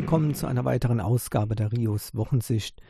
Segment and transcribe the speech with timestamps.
[0.00, 2.80] willkommen zu einer weiteren Ausgabe der Rios Wochensicht.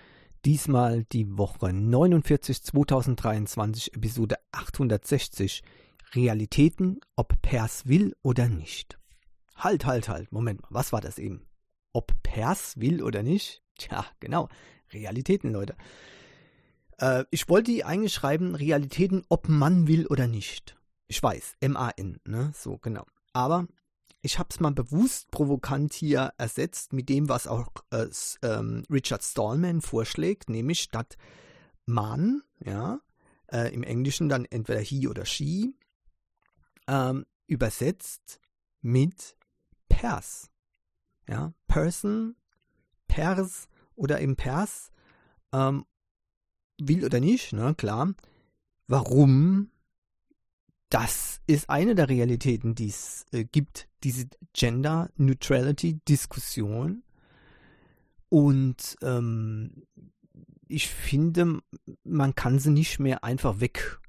[0.45, 5.65] Diesmal die Woche 49 2023, Episode 860.
[6.15, 8.97] Realitäten, ob Pers will oder nicht.
[9.57, 11.49] Halt, halt, halt, Moment mal, was war das eben?
[11.93, 13.65] Ob Pers will oder nicht?
[13.77, 14.49] Tja, genau,
[14.93, 15.75] Realitäten, Leute.
[16.99, 20.77] Äh, ich wollte die eigentlich schreiben, Realitäten, ob man will oder nicht.
[21.09, 23.05] Ich weiß, M-A-N, ne, so, genau.
[23.33, 23.67] Aber
[24.23, 28.09] ich habe es mal bewusst provokant hier ersetzt mit dem, was auch äh,
[28.43, 31.17] ähm, Richard Stallman vorschlägt, nämlich statt
[31.87, 33.01] Mann, ja,
[33.51, 35.75] äh, im Englischen dann entweder he oder she,
[36.87, 38.41] ähm, übersetzt
[38.83, 39.37] mit
[39.89, 40.51] Pers.
[41.29, 42.37] Ja, Person,
[43.09, 44.91] Pers oder eben Pers,
[45.53, 45.85] ähm,
[46.79, 48.15] will oder nicht, ne, klar.
[48.87, 49.71] Warum
[50.91, 57.03] das ist eine der Realitäten, die es äh, gibt, diese Gender Neutrality Diskussion.
[58.29, 59.87] Und ähm,
[60.69, 61.61] ich finde,
[62.05, 64.01] man kann sie nicht mehr einfach weg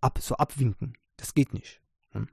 [0.00, 0.94] ab, so abwinken.
[1.16, 1.80] Das geht nicht.
[2.10, 2.28] Hm?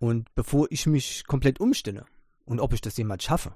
[0.00, 2.06] Und bevor ich mich komplett umstelle
[2.44, 3.54] und ob ich das jemals schaffe,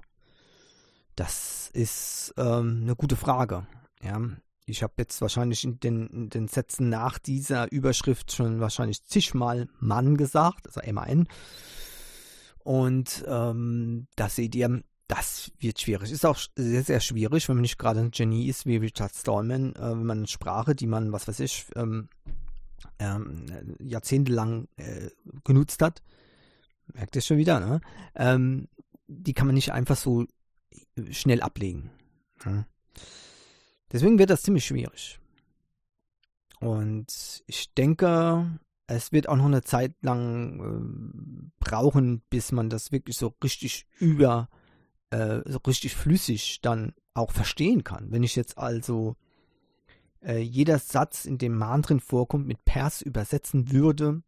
[1.15, 3.65] das ist ähm, eine gute Frage.
[4.01, 4.21] Ja,
[4.67, 9.69] ich habe jetzt wahrscheinlich in den, in den, Sätzen nach dieser Überschrift schon wahrscheinlich zigmal
[9.79, 11.27] Mann gesagt, also M-A-N.
[12.63, 16.11] Und ähm, da seht ihr, das wird schwierig.
[16.11, 19.73] Ist auch sehr, sehr schwierig, wenn man nicht gerade ein Genie ist wie Richard Stallman,
[19.75, 22.09] äh, wenn man eine Sprache, die man, was weiß ich, ähm,
[22.99, 23.45] ähm,
[23.79, 25.09] jahrzehntelang äh,
[25.45, 26.03] genutzt hat,
[26.93, 27.79] merkt ihr schon wieder, ne?
[28.15, 28.67] Ähm,
[29.07, 30.25] die kann man nicht einfach so
[31.11, 31.89] schnell ablegen.
[32.43, 32.65] Ja?
[33.91, 35.19] Deswegen wird das ziemlich schwierig.
[36.59, 42.91] Und ich denke, es wird auch noch eine Zeit lang äh, brauchen, bis man das
[42.91, 44.49] wirklich so richtig über,
[45.11, 48.11] äh, so richtig flüssig dann auch verstehen kann.
[48.11, 49.15] Wenn ich jetzt also
[50.21, 54.23] äh, jeder Satz, in dem drin vorkommt, mit Pers übersetzen würde,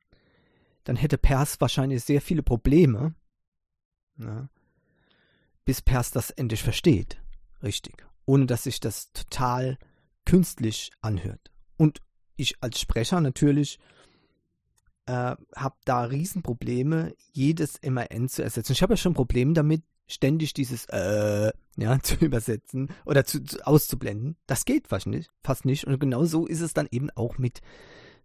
[0.83, 3.15] dann hätte Pers wahrscheinlich sehr viele Probleme,
[4.15, 4.49] ne,
[5.65, 7.21] bis Pers das endlich versteht.
[7.61, 9.79] Richtig ohne dass sich das total
[10.23, 11.51] künstlich anhört.
[11.77, 11.99] Und
[12.35, 13.79] ich als Sprecher natürlich
[15.07, 18.73] äh, habe da Riesenprobleme, jedes MAN zu ersetzen.
[18.73, 23.65] Ich habe ja schon Probleme damit, ständig dieses äh, ja, zu übersetzen oder zu, zu,
[23.65, 24.37] auszublenden.
[24.45, 25.85] Das geht fast nicht, fast nicht.
[25.85, 27.61] Und genau so ist es dann eben auch mit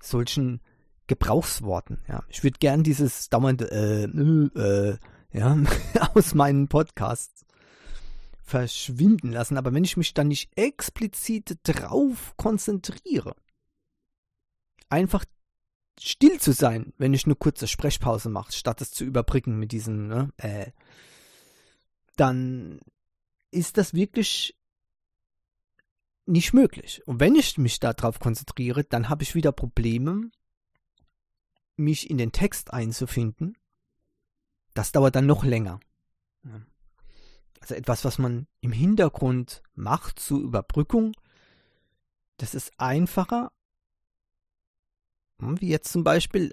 [0.03, 0.61] solchen
[1.07, 2.03] Gebrauchsworten.
[2.09, 2.25] Ja.
[2.29, 4.99] Ich würde gern dieses dauernde äh, äh,
[5.33, 5.57] ja,
[6.15, 7.47] aus meinen Podcasts
[8.45, 9.57] verschwinden lassen.
[9.57, 13.35] Aber wenn ich mich dann nicht explizit drauf konzentriere,
[14.89, 15.25] einfach
[15.99, 20.07] still zu sein, wenn ich eine kurze Sprechpause mache, statt es zu überbrücken mit diesem,
[20.07, 20.71] ne, äh,
[22.17, 22.81] dann
[23.51, 24.57] ist das wirklich
[26.27, 27.03] nicht möglich.
[27.07, 30.31] Und wenn ich mich darauf konzentriere, dann habe ich wieder Probleme,
[31.77, 33.57] mich in den Text einzufinden.
[34.75, 35.81] Das dauert dann noch länger.
[36.45, 36.61] Ja
[37.65, 41.15] also etwas, was man im Hintergrund macht zur Überbrückung,
[42.37, 43.53] das ist einfacher.
[45.41, 46.53] Hm, wie jetzt zum Beispiel,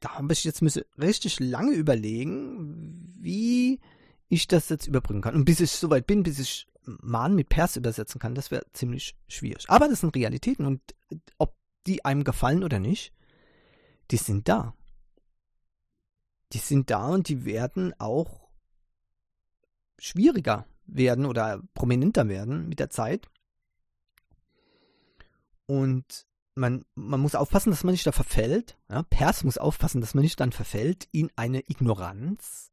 [0.00, 3.80] da habe ich jetzt müssen richtig lange überlegen, wie
[4.28, 5.34] ich das jetzt überbrücken kann.
[5.34, 9.16] Und bis ich soweit bin, bis ich Mahn mit Pers übersetzen kann, das wäre ziemlich
[9.28, 9.64] schwierig.
[9.68, 10.82] Aber das sind Realitäten und
[11.38, 13.12] ob die einem gefallen oder nicht,
[14.10, 14.74] die sind da.
[16.52, 18.41] Die sind da und die werden auch
[19.98, 23.28] schwieriger werden oder prominenter werden mit der Zeit.
[25.66, 28.76] Und man, man muss aufpassen, dass man nicht da verfällt.
[28.88, 32.70] Ja, Pers muss aufpassen, dass man nicht dann verfällt in eine Ignoranz.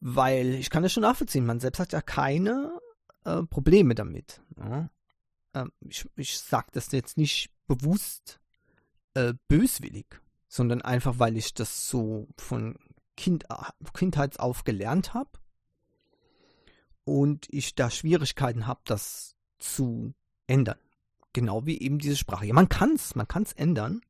[0.00, 2.80] Weil ich kann das schon nachvollziehen, man selbst hat ja keine
[3.24, 4.40] äh, Probleme damit.
[4.56, 4.90] Ja.
[5.54, 8.40] Ähm, ich ich sage das jetzt nicht bewusst
[9.14, 10.06] äh, böswillig,
[10.46, 12.76] sondern einfach, weil ich das so von
[13.18, 13.44] kind,
[13.92, 15.30] Kindheitsauf gelernt habe
[17.04, 20.14] und ich da Schwierigkeiten habe, das zu
[20.46, 20.78] ändern.
[21.32, 22.46] Genau wie eben diese Sprache.
[22.46, 24.00] Ja, man kann es, man kann es ändern.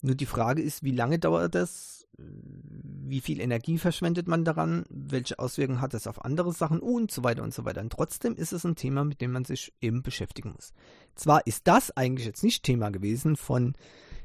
[0.00, 2.06] Nur die Frage ist, wie lange dauert das?
[2.18, 4.84] Wie viel Energie verschwendet man daran?
[4.88, 6.80] Welche Auswirkungen hat das auf andere Sachen?
[6.80, 7.82] Und so weiter und so weiter.
[7.82, 10.72] Und trotzdem ist es ein Thema, mit dem man sich eben beschäftigen muss.
[11.14, 13.74] Zwar ist das eigentlich jetzt nicht Thema gewesen von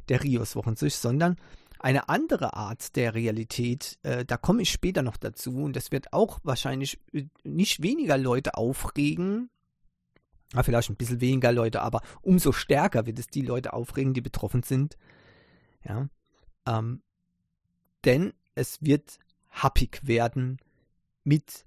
[0.10, 1.38] der Rios-Wochensicht, sondern
[1.82, 6.14] eine andere Art der Realität, äh, da komme ich später noch dazu und das wird
[6.14, 9.50] auch wahrscheinlich äh, nicht weniger Leute aufregen,
[10.54, 14.22] ja, vielleicht ein bisschen weniger Leute, aber umso stärker wird es die Leute aufregen, die
[14.22, 14.98] betroffen sind.
[15.84, 16.10] Ja,
[16.68, 17.02] ähm,
[18.06, 19.20] denn es wird
[19.50, 20.58] happig werden
[21.24, 21.66] mit,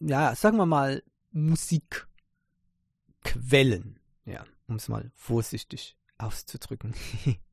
[0.00, 2.08] ja, sagen wir mal, Musikquellen.
[4.24, 6.94] Ja, um es mal vorsichtig auszudrücken.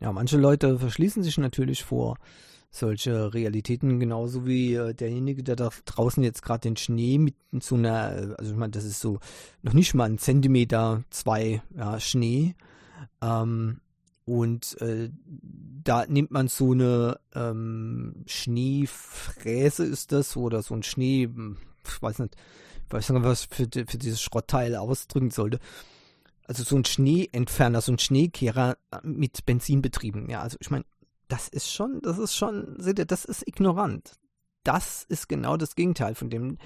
[0.00, 2.16] ja, manche Leute verschließen sich natürlich vor
[2.70, 7.76] solche Realitäten, genauso wie äh, derjenige, der da draußen jetzt gerade den Schnee mit so
[7.76, 9.20] einer, äh, also ich meine, das ist so
[9.62, 12.54] noch nicht mal ein Zentimeter, zwei ja, Schnee.
[13.22, 13.80] Ähm,
[14.26, 15.08] und äh,
[15.84, 21.56] da nimmt man so eine ähm, Schneefräse ist das oder so ein Schnee, hm,
[21.86, 22.36] ich weiß nicht,
[22.86, 25.58] ich weiß nicht, was für, für dieses Schrottteil ausdrücken sollte.
[26.48, 30.28] Also so ein Schneeentferner, so ein Schneekehrer äh, mit Benzin betrieben.
[30.28, 30.84] Ja, also ich meine,
[31.28, 34.14] das ist schon, das ist schon, seht ihr, das ist ignorant.
[34.64, 36.58] Das ist genau das Gegenteil von dem.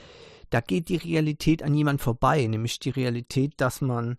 [0.51, 4.17] Da geht die Realität an jemand vorbei, nämlich die Realität, dass man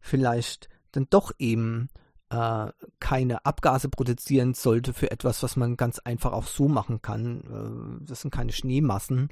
[0.00, 1.88] vielleicht dann doch eben
[2.30, 8.00] äh, keine Abgase produzieren sollte für etwas, was man ganz einfach auch so machen kann.
[8.00, 9.28] Äh, das sind keine Schneemassen.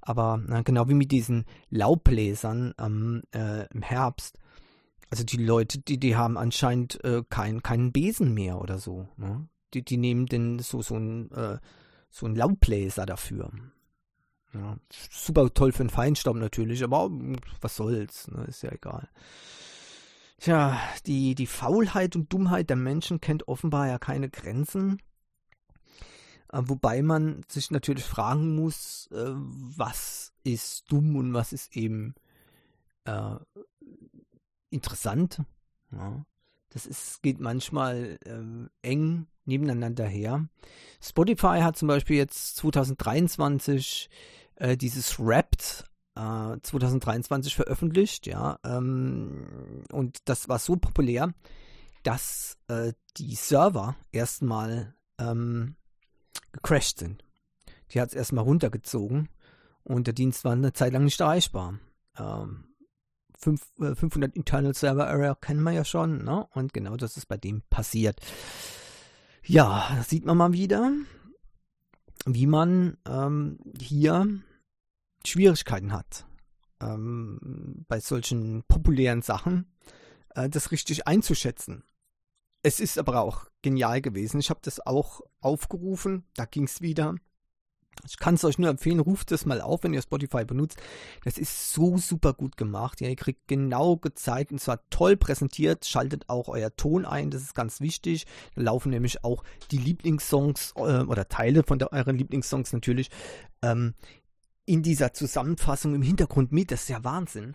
[0.00, 4.38] Aber na, genau wie mit diesen Laubbläsern ähm, äh, im Herbst.
[5.10, 9.08] Also die Leute, die, die haben anscheinend äh, kein, keinen Besen mehr oder so.
[9.16, 9.48] Ne?
[9.74, 11.58] Die, die nehmen denn so, so ein, äh,
[12.08, 13.50] so Laubbläser dafür.
[14.54, 14.76] Ja,
[15.10, 17.10] super toll für den Feinstaub natürlich, aber
[17.60, 18.44] was soll's, ne?
[18.44, 19.08] ist ja egal.
[20.38, 25.02] Tja, die, die Faulheit und Dummheit der Menschen kennt offenbar ja keine Grenzen.
[26.52, 32.14] Äh, wobei man sich natürlich fragen muss, äh, was ist dumm und was ist eben
[33.04, 33.36] äh,
[34.70, 35.42] interessant.
[35.92, 36.24] Ja,
[36.70, 40.48] das ist, geht manchmal äh, eng nebeneinander her.
[41.02, 44.08] Spotify hat zum Beispiel jetzt 2023
[44.56, 45.84] äh, dieses Wrapped
[46.14, 48.58] 2023 äh, veröffentlicht, ja.
[48.64, 51.32] Ähm, und das war so populär,
[52.02, 55.76] dass äh, die Server erstmal ähm,
[56.52, 57.24] gecrashed sind.
[57.92, 59.28] Die hat es erstmal runtergezogen
[59.82, 61.78] und der Dienst war eine Zeit lang nicht erreichbar.
[62.18, 62.64] Ähm,
[63.40, 66.46] 5, äh, 500 Internal Server Error kennen wir ja schon, ne?
[66.52, 68.20] Und genau das ist bei dem passiert.
[69.44, 70.92] Ja, sieht man mal wieder,
[72.26, 74.26] wie man ähm, hier
[75.26, 76.26] Schwierigkeiten hat,
[76.80, 79.66] ähm, bei solchen populären Sachen
[80.34, 81.84] äh, das richtig einzuschätzen.
[82.62, 84.40] Es ist aber auch genial gewesen.
[84.40, 87.14] Ich habe das auch aufgerufen, da ging es wieder.
[88.06, 90.78] Ich kann es euch nur empfehlen, ruft es mal auf, wenn ihr Spotify benutzt.
[91.24, 93.00] Das ist so super gut gemacht.
[93.00, 95.84] Ja, ihr kriegt genau gezeigt und zwar toll präsentiert.
[95.84, 98.26] Schaltet auch euer Ton ein, das ist ganz wichtig.
[98.54, 103.10] Da laufen nämlich auch die Lieblingssongs äh, oder Teile von der, euren Lieblingssongs natürlich
[103.62, 103.94] ähm,
[104.64, 106.70] in dieser Zusammenfassung im Hintergrund mit.
[106.70, 107.54] Das ist ja Wahnsinn.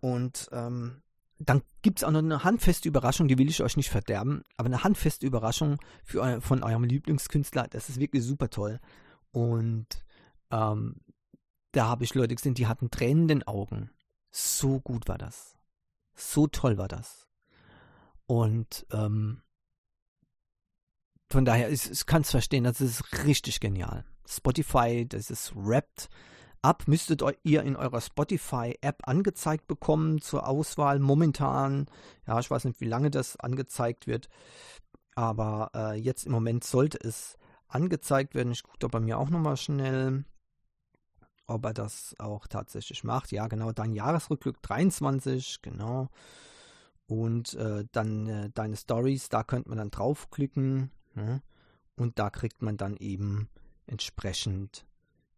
[0.00, 1.02] Und ähm,
[1.38, 4.66] dann gibt es auch noch eine handfeste Überraschung, die will ich euch nicht verderben, aber
[4.66, 5.78] eine handfeste Überraschung
[6.14, 8.80] eu von eurem Lieblingskünstler, das ist wirklich super toll.
[9.32, 10.04] Und
[10.50, 11.00] ähm,
[11.72, 13.90] da habe ich Leute gesehen, die hatten Tränen in den Augen.
[14.30, 15.56] So gut war das.
[16.14, 17.28] So toll war das.
[18.26, 19.42] Und ähm,
[21.30, 24.04] von daher, ich, ich kann es verstehen, das ist richtig genial.
[24.26, 26.08] Spotify, das ist Wrapped
[26.62, 30.98] ab, müsstet ihr in eurer Spotify-App angezeigt bekommen zur Auswahl.
[30.98, 31.86] Momentan,
[32.26, 34.28] ja, ich weiß nicht, wie lange das angezeigt wird,
[35.14, 37.37] aber äh, jetzt im Moment sollte es
[37.68, 38.52] angezeigt werden.
[38.52, 40.24] Ich gucke da bei mir auch nochmal schnell,
[41.46, 43.32] ob er das auch tatsächlich macht.
[43.32, 46.08] Ja, genau, dein Jahresrückblick 23, genau.
[47.06, 50.90] Und äh, dann äh, deine Stories, da könnte man dann draufklicken.
[51.14, 51.42] Ne?
[51.96, 53.48] Und da kriegt man dann eben
[53.86, 54.86] entsprechend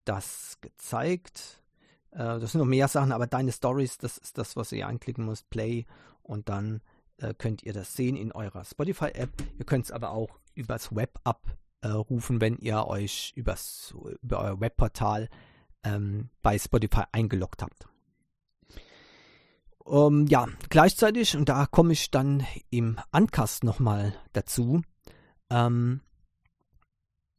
[0.05, 1.63] das gezeigt.
[2.11, 5.25] Äh, das sind noch mehr Sachen, aber deine Stories, das ist das, was ihr anklicken
[5.25, 5.49] müsst.
[5.51, 5.87] Play
[6.23, 6.83] und dann
[7.19, 9.31] äh, könnt ihr das sehen in eurer Spotify-App.
[9.59, 11.21] Ihr könnt es aber auch übers Web
[11.81, 15.29] abrufen, wenn ihr euch übers, über euer Webportal
[15.85, 17.89] ähm, bei Spotify eingeloggt habt.
[19.79, 24.83] Um, ähm, ja, gleichzeitig, und da komme ich dann im Ankast nochmal dazu,
[25.49, 26.01] ähm,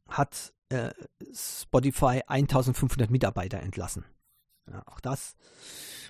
[0.08, 0.90] hat äh,
[1.32, 4.04] Spotify 1500 Mitarbeiter entlassen.
[4.70, 5.34] Ja, auch das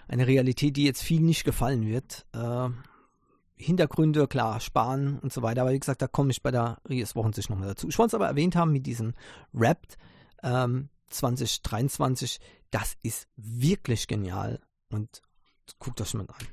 [0.08, 2.26] eine Realität, die jetzt viel nicht gefallen wird.
[2.32, 2.70] Äh,
[3.62, 5.62] Hintergründe, klar, sparen und so weiter.
[5.62, 7.88] Aber wie gesagt, da komme ich bei der Ries Wochensicht nochmal dazu.
[7.88, 9.14] Ich wollte es aber erwähnt haben mit diesem
[9.54, 9.86] Rap
[10.42, 12.40] ähm, 2023.
[12.70, 14.60] Das ist wirklich genial.
[14.90, 15.22] Und
[15.78, 16.48] guckt euch mal an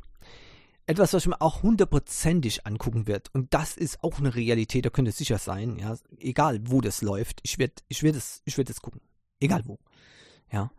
[0.90, 3.30] etwas, was ich mir auch hundertprozentig angucken wird.
[3.36, 5.96] Und das ist auch eine Realität, da könnt ihr sicher sein, ja.
[6.18, 7.42] Egal, wo das läuft.
[7.44, 9.00] Ich werde, ich werde es, ich werde es gucken.
[9.40, 9.78] Egal wo.
[10.52, 10.72] Ja.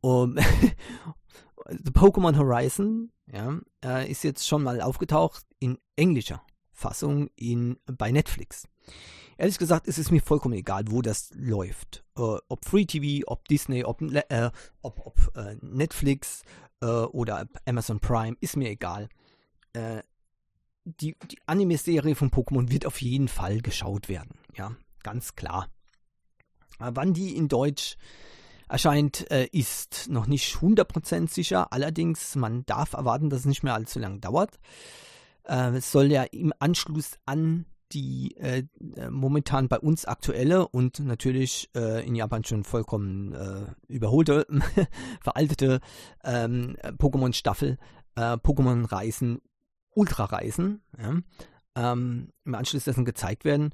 [0.00, 0.36] Um,
[1.94, 6.42] Pokémon Horizon, ja, äh, ist jetzt schon mal aufgetaucht in englischer
[6.72, 8.68] Fassung in, bei Netflix.
[9.38, 12.04] ehrlich gesagt ist es mir vollkommen egal, wo das läuft.
[12.16, 14.50] Äh, ob Free TV, ob Disney, ob, äh,
[14.82, 16.42] ob, ob äh, Netflix
[16.82, 19.08] äh, oder Amazon Prime, ist mir egal.
[19.72, 20.02] Äh,
[20.84, 24.38] die, die Anime-Serie von Pokémon wird auf jeden Fall geschaut werden.
[24.54, 25.68] Ja, ganz klar.
[26.78, 27.96] Aber wann die in Deutsch
[28.68, 31.72] erscheint, äh, ist noch nicht 100% sicher.
[31.72, 34.58] Allerdings, man darf erwarten, dass es nicht mehr allzu lange dauert.
[35.44, 38.64] Äh, es soll ja im Anschluss an die äh,
[38.96, 44.46] äh momentan bei uns aktuelle und natürlich äh, in Japan schon vollkommen äh, überholte,
[45.22, 45.80] veraltete
[46.24, 47.78] ähm, Pokémon-Staffel,
[48.16, 49.40] äh, Pokémon-Reisen,
[49.90, 51.20] Ultra-Reisen, ja,
[51.76, 53.70] ähm, im Anschluss dessen gezeigt werden.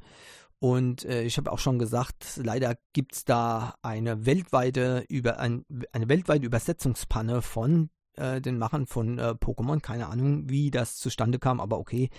[0.58, 5.64] Und äh, ich habe auch schon gesagt, leider gibt es da eine weltweite, über, ein,
[5.92, 7.88] eine weltweite Übersetzungspanne von
[8.20, 9.80] äh, den Machern von äh, Pokémon.
[9.80, 12.10] Keine Ahnung, wie das zustande kam, aber okay.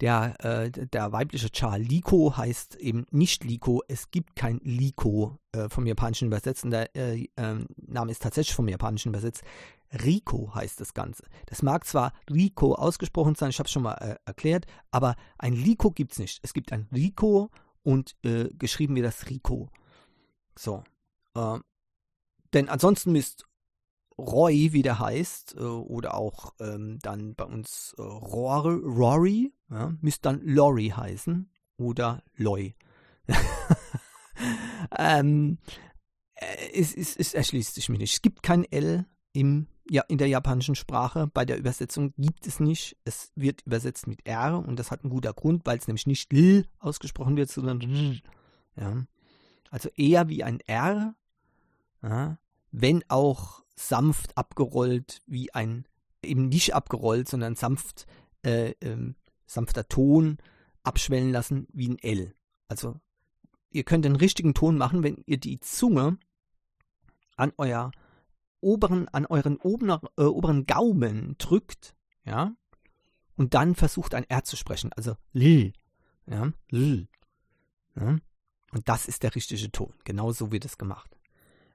[0.00, 3.82] Der, äh, der weibliche Char Liko heißt eben nicht Liko.
[3.86, 6.64] Es gibt kein Liko äh, vom Japanischen übersetzt.
[6.64, 9.44] Und der äh, ähm, Name ist tatsächlich vom Japanischen übersetzt.
[10.04, 11.24] Rico heißt das Ganze.
[11.46, 15.52] Das mag zwar Rico ausgesprochen sein, ich habe es schon mal äh, erklärt, aber ein
[15.52, 16.40] Liko gibt es nicht.
[16.42, 17.50] Es gibt ein Rico
[17.84, 19.68] und geschrieben wird das Rico.
[20.56, 20.82] So.
[22.54, 23.46] Denn ansonsten müsst
[24.18, 29.92] Roy, wie der heißt, äh, oder auch ähm, dann bei uns äh, Rory, Rory ja,
[30.00, 32.74] müsste dann Lori heißen oder Loy.
[34.98, 35.58] ähm,
[36.34, 38.14] äh, es, es, es erschließt sich mir nicht.
[38.14, 41.26] Es gibt kein L im, ja, in der japanischen Sprache.
[41.26, 42.96] Bei der Übersetzung gibt es nicht.
[43.04, 46.32] Es wird übersetzt mit R und das hat einen guten Grund, weil es nämlich nicht
[46.32, 48.20] L ausgesprochen wird, sondern R.
[48.76, 49.04] Ja.
[49.70, 51.16] Also eher wie ein R,
[52.00, 52.38] ja,
[52.70, 55.86] wenn auch sanft abgerollt, wie ein,
[56.22, 58.06] eben nicht abgerollt, sondern sanft,
[58.42, 59.16] äh, ähm,
[59.46, 60.38] sanfter Ton
[60.82, 62.34] abschwellen lassen wie ein L.
[62.68, 63.00] Also
[63.70, 66.18] ihr könnt den richtigen Ton machen, wenn ihr die Zunge
[67.36, 67.90] an euer
[68.60, 72.54] oberen, an euren oberen, äh, oberen Gaumen drückt, ja,
[73.36, 75.72] und dann versucht ein R zu sprechen, also L,
[76.26, 77.08] ja, L,
[77.96, 78.18] ja,
[78.72, 79.92] und das ist der richtige Ton.
[80.04, 81.13] Genau so wird es gemacht.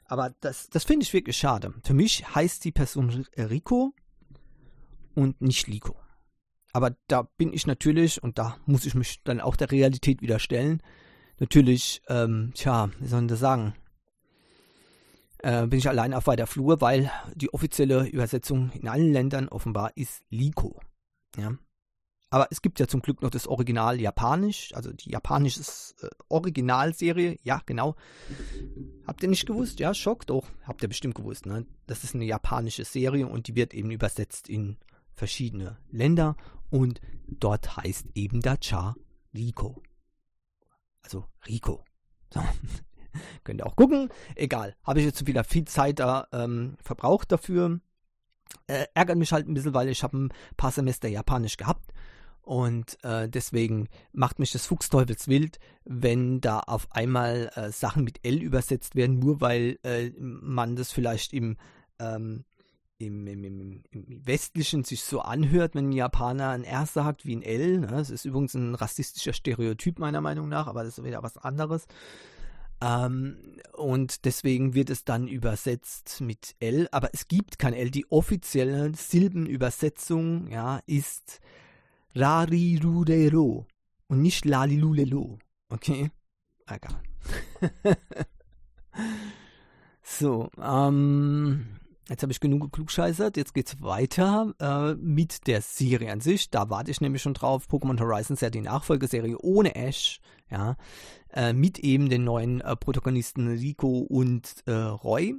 [0.10, 1.72] Aber das, das finde ich wirklich schade.
[1.84, 3.94] Für mich heißt die Person Rico
[5.13, 5.96] und nicht Liko.
[6.74, 10.39] Aber da bin ich natürlich, und da muss ich mich dann auch der Realität wieder
[10.39, 10.82] stellen,
[11.38, 13.75] natürlich, ähm, tja, wie soll ich das sagen,
[15.39, 19.92] äh, bin ich allein auf weiter Flur, weil die offizielle Übersetzung in allen Ländern offenbar
[19.96, 20.82] ist Liko.
[21.38, 21.54] Ja.
[22.31, 25.62] Aber es gibt ja zum Glück noch das Original Japanisch, also die japanische
[26.01, 27.95] äh, Originalserie, ja, genau.
[29.07, 29.79] Habt ihr nicht gewusst?
[29.79, 31.65] Ja, Schock, doch, habt ihr bestimmt gewusst, ne?
[31.88, 34.77] Das ist eine japanische Serie und die wird eben übersetzt in
[35.15, 36.36] verschiedene Länder
[36.69, 38.95] und dort heißt eben der Cha
[39.33, 39.81] Rico.
[41.01, 41.83] Also Rico.
[42.31, 42.41] So.
[43.43, 44.09] Könnt ihr auch gucken.
[44.36, 44.75] Egal.
[44.83, 47.79] Habe ich jetzt wieder viel Zeit da ähm, verbraucht dafür.
[48.67, 51.91] Äh, ärgert mich halt ein bisschen, weil ich habe ein paar Semester Japanisch gehabt.
[52.50, 58.25] Und äh, deswegen macht mich das Fuchsteufels wild, wenn da auf einmal äh, Sachen mit
[58.25, 61.58] L übersetzt werden, nur weil äh, man das vielleicht im,
[62.00, 62.46] ähm,
[62.98, 63.84] im, im, im,
[64.25, 67.82] Westlichen sich so anhört, wenn ein Japaner ein R sagt wie ein L.
[67.82, 67.88] Ne?
[67.88, 71.86] Das ist übrigens ein rassistischer Stereotyp meiner Meinung nach, aber das ist wieder was anderes.
[72.82, 77.91] Ähm, und deswegen wird es dann übersetzt mit L, aber es gibt kein L.
[77.91, 81.41] Die offizielle Silbenübersetzung ja, ist
[82.16, 83.66] Rarirurero
[84.08, 85.39] und nicht Lalilulelo.
[85.70, 86.12] Okay?
[86.68, 87.01] Egal.
[90.01, 93.38] so, ähm, Jetzt habe ich genug geklugscheißert.
[93.38, 96.50] Jetzt geht's weiter äh, mit der Serie an sich.
[96.50, 97.68] Da warte ich nämlich schon drauf.
[97.70, 100.75] Pokémon Horizons ja die Nachfolgeserie ohne Ash, ja,
[101.32, 105.36] äh, mit eben den neuen äh, Protagonisten Rico und äh, Roy.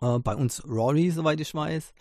[0.00, 1.92] Äh, bei uns Rory, soweit ich weiß.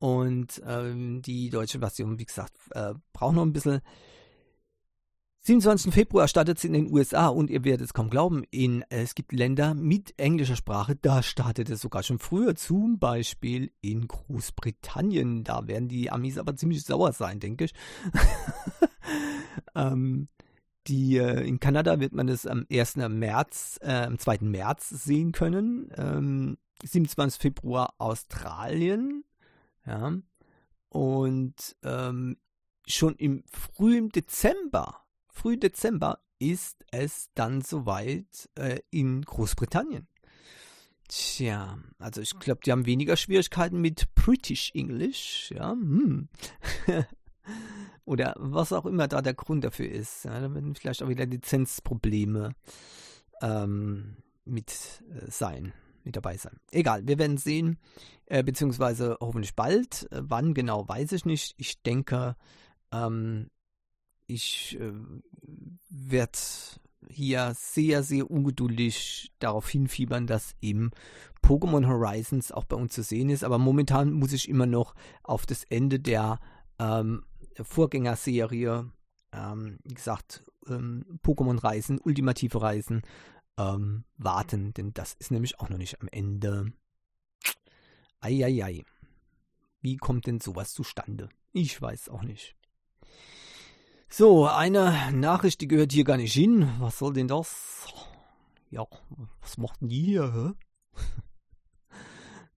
[0.00, 3.80] Und ähm, die deutsche Version, wie gesagt, äh, braucht noch ein bisschen.
[5.42, 5.92] 27.
[5.92, 9.14] Februar startet es in den USA und ihr werdet es kaum glauben, in, äh, es
[9.14, 15.44] gibt Länder mit englischer Sprache, da startet es sogar schon früher, zum Beispiel in Großbritannien.
[15.44, 17.74] Da werden die Amis aber ziemlich sauer sein, denke ich.
[19.74, 20.28] ähm,
[20.86, 22.96] die, äh, in Kanada wird man es am 1.
[22.96, 24.38] März, äh, am 2.
[24.40, 25.90] März sehen können.
[25.96, 27.38] Ähm, 27.
[27.40, 29.24] Februar Australien.
[29.90, 30.12] Ja.
[30.88, 32.36] Und ähm,
[32.86, 35.04] schon im frühen Dezember
[35.40, 40.06] früh Dezember ist es dann soweit äh, in Großbritannien.
[41.08, 45.72] Tja, also ich glaube, die haben weniger Schwierigkeiten mit British English, ja.
[45.72, 46.28] Hm.
[48.04, 50.24] Oder was auch immer da der Grund dafür ist.
[50.24, 52.54] Ja, da werden vielleicht auch wieder Lizenzprobleme
[53.40, 55.72] ähm, mit äh, sein,
[56.04, 56.58] mit dabei sein.
[56.70, 57.78] Egal, wir werden sehen,
[58.26, 60.10] äh, beziehungsweise hoffentlich bald.
[60.12, 61.54] Äh, wann genau, weiß ich nicht.
[61.56, 62.36] Ich denke,
[62.92, 63.50] ähm,
[64.26, 64.92] ich äh,
[65.88, 66.38] werde
[67.08, 70.90] hier sehr, sehr ungeduldig darauf hinfiebern, dass eben
[71.42, 73.44] Pokémon Horizons auch bei uns zu sehen ist.
[73.44, 76.38] Aber momentan muss ich immer noch auf das Ende der
[76.78, 77.24] ähm,
[77.60, 78.90] Vorgängerserie,
[79.32, 83.02] ähm, wie gesagt, ähm, Pokémon Reisen, ultimative Reisen,
[83.58, 84.72] ähm, warten.
[84.74, 86.72] Denn das ist nämlich auch noch nicht am Ende.
[88.20, 88.84] Eieiei.
[89.80, 91.28] Wie kommt denn sowas zustande?
[91.52, 92.56] Ich weiß auch nicht.
[94.08, 96.68] So, eine Nachricht, die gehört hier gar nicht hin.
[96.80, 97.86] Was soll denn das?
[98.70, 98.84] Ja,
[99.40, 100.32] was machten die hier?
[100.32, 101.00] Hä?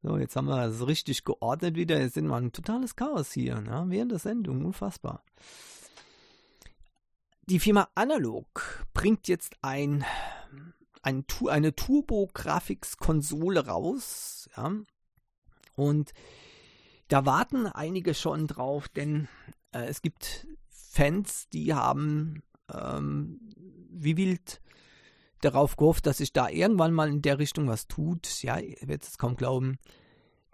[0.06, 1.98] So, jetzt haben wir es richtig geordnet wieder.
[1.98, 3.86] Jetzt sind wir ein totales Chaos hier, ne?
[3.88, 4.66] während der Sendung.
[4.66, 5.24] Unfassbar.
[7.46, 10.04] Die Firma Analog bringt jetzt ein,
[11.04, 14.50] ein eine Turbo-Graphics-Konsole raus.
[14.58, 14.72] Ja?
[15.76, 16.14] Und
[17.10, 19.28] da warten einige schon drauf, denn
[19.72, 22.42] äh, es gibt Fans, die haben
[22.74, 23.40] ähm,
[23.92, 24.62] wie wild
[25.42, 28.42] darauf gehofft, dass sich da irgendwann mal in der Richtung was tut.
[28.44, 29.78] Ja, ihr werdet es kaum glauben.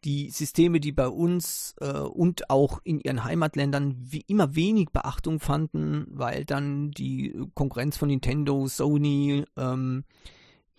[0.06, 5.40] Die Systeme, die bei uns äh, und auch in ihren Heimatländern wie immer wenig Beachtung
[5.40, 10.06] fanden, weil dann die Konkurrenz von Nintendo, Sony ähm,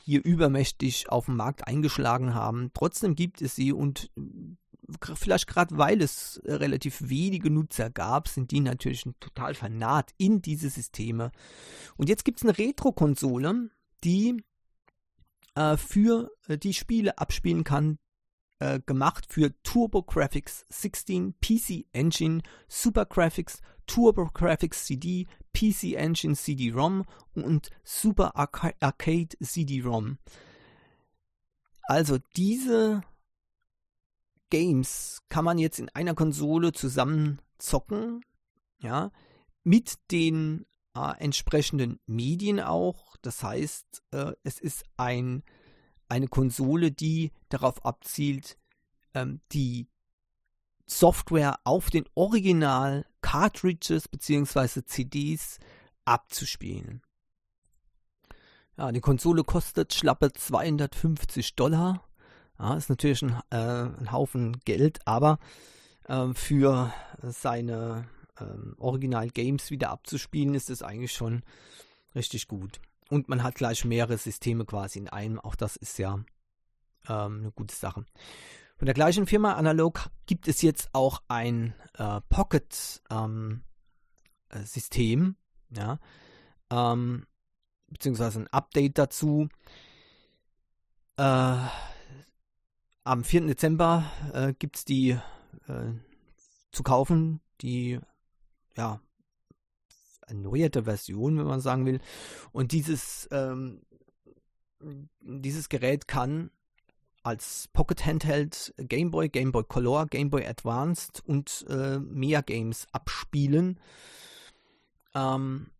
[0.04, 2.70] hier übermächtig auf dem Markt eingeschlagen haben.
[2.74, 4.10] Trotzdem gibt es sie und
[5.14, 10.42] vielleicht gerade weil es äh, relativ wenige Nutzer gab, sind die natürlich total vernarrt in
[10.42, 11.30] diese Systeme.
[11.96, 13.70] Und jetzt gibt es eine Retro-Konsole,
[14.04, 14.42] die
[15.54, 17.98] äh, für äh, die Spiele abspielen kann,
[18.58, 27.70] äh, gemacht für TurboGrafx 16, PC Engine, Super Graphics, TurboGrafx CD, PC Engine CD-ROM und
[27.84, 30.18] Super Arcade CD-ROM.
[31.84, 33.02] Also diese
[34.50, 38.24] Games kann man jetzt in einer Konsole zusammen zocken,
[38.78, 39.10] ja,
[39.64, 43.16] mit den äh, entsprechenden Medien auch.
[43.22, 45.42] Das heißt, äh, es ist ein,
[46.08, 48.58] eine Konsole, die darauf abzielt,
[49.14, 49.88] ähm, die
[50.90, 54.82] Software auf den Original Cartridges bzw.
[54.84, 55.58] CDs
[56.04, 57.02] abzuspielen.
[58.76, 62.04] Ja, die Konsole kostet schlappe 250 Dollar.
[62.58, 65.38] Ja, ist natürlich ein, äh, ein Haufen Geld, aber
[66.08, 68.44] äh, für seine äh,
[68.78, 71.42] Original-Games wieder abzuspielen, ist es eigentlich schon
[72.14, 72.80] richtig gut.
[73.08, 75.38] Und man hat gleich mehrere Systeme quasi in einem.
[75.38, 76.14] Auch das ist ja
[77.08, 78.04] ähm, eine gute Sache.
[78.80, 85.36] Von der gleichen Firma Analog gibt es jetzt auch ein äh, Pocket-System, ähm,
[85.68, 85.98] ja,
[86.70, 87.26] ähm,
[87.88, 89.50] beziehungsweise ein Update dazu.
[91.18, 91.56] Äh,
[93.04, 93.48] am 4.
[93.48, 95.20] Dezember äh, gibt es die äh,
[96.72, 98.00] zu kaufen, die
[98.78, 99.02] ja
[100.26, 102.00] erneuerte Version, wenn man sagen will.
[102.50, 103.82] Und dieses, ähm,
[105.20, 106.50] dieses Gerät kann
[107.22, 112.86] als Pocket Handheld Game Boy, Game Boy Color, Game Boy Advanced und äh, mehr Games
[112.92, 113.78] abspielen.
[115.14, 115.70] Ähm,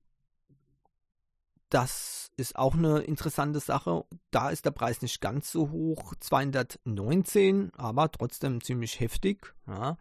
[1.71, 4.05] das ist auch eine interessante Sache.
[4.31, 9.55] Da ist der Preis nicht ganz so hoch, 219, aber trotzdem ziemlich heftig.
[9.67, 9.97] Ja.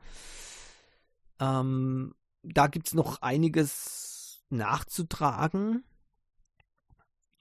[1.39, 5.84] Ähm, da gibt es noch einiges nachzutragen.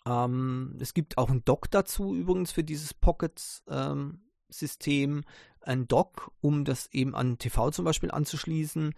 [0.09, 5.19] Ähm, es gibt auch ein Dock dazu übrigens für dieses Pocket-System.
[5.19, 5.25] Ähm,
[5.61, 8.95] ein Dock, um das eben an TV zum Beispiel anzuschließen.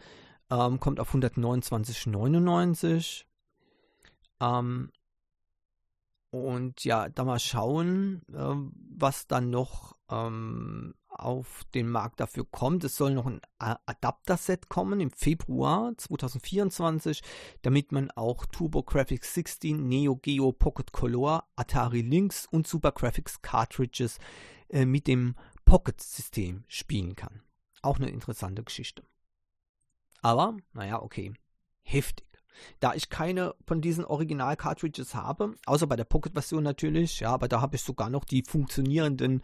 [0.51, 3.25] Ähm, kommt auf 129,99.
[4.40, 4.92] Ähm,
[6.31, 8.55] und ja, da mal schauen, äh,
[8.97, 12.85] was dann noch ähm, auf den Markt dafür kommt.
[12.85, 17.23] Es soll noch ein Adapter-Set kommen im Februar 2024,
[17.62, 24.19] damit man auch TurboGrafx 16, Neo Geo Pocket Color, Atari Lynx und Super Graphics Cartridges
[24.69, 27.43] äh, mit dem Pocket-System spielen kann.
[27.83, 29.03] Auch eine interessante Geschichte.
[30.23, 31.33] Aber, naja, okay.
[31.83, 32.30] Heftig.
[32.80, 37.60] Da ich keine von diesen Original-Cartridges habe, außer bei der Pocket-Version natürlich, ja, aber da
[37.60, 39.42] habe ich sogar noch die funktionierenden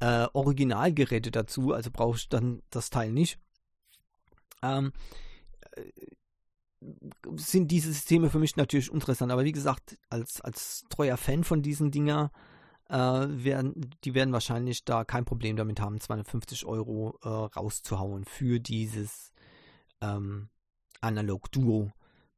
[0.00, 3.38] äh, Originalgeräte dazu, also brauche ich dann das Teil nicht.
[4.62, 4.92] Ähm,
[5.72, 5.82] äh,
[7.36, 11.62] sind diese Systeme für mich natürlich interessant, aber wie gesagt, als, als treuer Fan von
[11.62, 12.32] diesen Dinger,
[12.92, 12.96] äh,
[13.44, 19.32] werden, die werden wahrscheinlich da kein Problem damit haben, 250 Euro äh, rauszuhauen für dieses
[20.02, 20.50] ähm,
[21.00, 21.90] Analog Duo,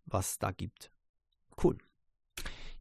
[0.06, 0.90] was da gibt.
[1.62, 1.78] Cool.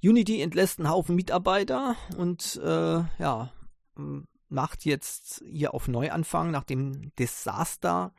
[0.03, 3.53] Unity entlässt einen Haufen Mitarbeiter und äh, ja,
[4.49, 8.13] macht jetzt hier auf Neuanfang nach dem Desaster.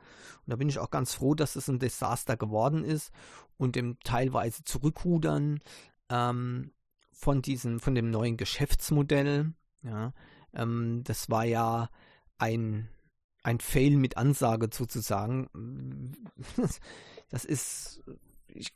[0.44, 3.12] Und da bin ich auch ganz froh, dass es ein Desaster geworden ist
[3.56, 5.60] und dem teilweise Zurückrudern
[6.08, 6.72] ähm,
[7.12, 9.52] von diesem, von dem neuen Geschäftsmodell.
[9.82, 10.12] Ja,
[10.54, 11.90] ähm, das war ja
[12.38, 12.88] ein,
[13.42, 16.12] ein Fail mit Ansage sozusagen.
[17.30, 18.00] Das ist,
[18.46, 18.72] ich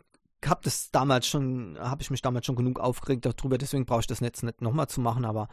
[0.46, 4.07] habe das damals schon, habe ich mich damals schon genug aufgeregt darüber, deswegen brauche ich
[4.07, 5.48] das Netz nicht nochmal zu machen, aber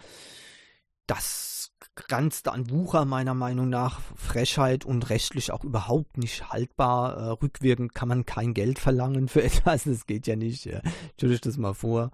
[1.08, 7.17] das grenzt an Wucher meiner Meinung nach, Frechheit und rechtlich auch überhaupt nicht haltbar.
[7.17, 10.65] Äh, rückwirkend kann man kein Geld verlangen für etwas, das geht ja nicht.
[10.65, 10.82] Ja.
[11.15, 12.12] Stell euch das mal vor.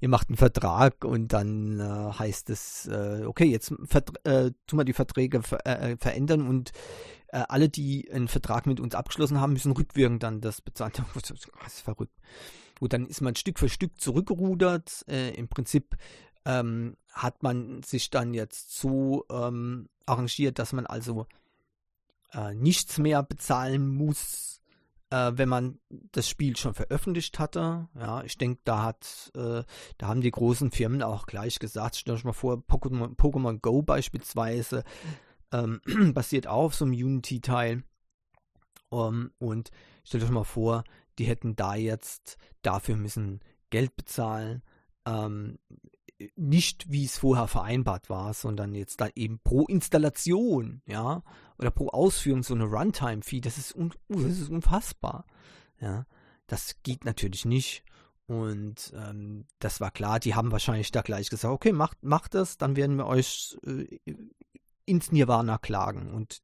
[0.00, 3.70] Ihr macht einen Vertrag und dann äh, heißt es, äh, okay, jetzt
[4.24, 6.72] äh, tun wir die Verträge ver äh, verändern und
[7.32, 10.92] äh, alle, die einen Vertrag mit uns abgeschlossen haben, müssen rückwirkend dann das bezahlen.
[11.14, 12.14] Das ist verrückt.
[12.78, 15.04] Gut, dann ist man Stück für Stück zurückgerudert.
[15.08, 15.96] Äh, Im Prinzip
[16.44, 21.26] ähm, hat man sich dann jetzt so ähm, arrangiert, dass man also
[22.32, 24.60] äh, nichts mehr bezahlen muss,
[25.10, 27.88] äh, wenn man das Spiel schon veröffentlicht hatte.
[27.94, 29.62] Ja, ich denke, da hat, äh,
[29.96, 33.82] da haben die großen Firmen auch gleich gesagt, stell euch mal vor, Pokémon, Pokémon Go
[33.82, 34.84] beispielsweise
[35.52, 35.80] ähm,
[36.14, 37.84] basiert auf so einem Unity-Teil.
[38.88, 39.70] Um, ähm, und
[40.04, 40.84] stellt euch mal vor,
[41.18, 44.62] die hätten da jetzt dafür müssen Geld bezahlen.
[45.06, 45.58] Ähm,
[46.36, 51.22] nicht wie es vorher vereinbart war, sondern jetzt dann eben pro Installation, ja,
[51.58, 55.26] oder pro Ausführung so eine Runtime-Fee, das ist, un uh, das ist unfassbar,
[55.80, 56.06] ja.
[56.46, 57.82] Das geht natürlich nicht.
[58.26, 62.56] Und ähm, das war klar, die haben wahrscheinlich da gleich gesagt, okay, macht, macht das,
[62.56, 63.98] dann werden wir euch äh,
[64.84, 66.12] ins Nirvana klagen.
[66.12, 66.42] Und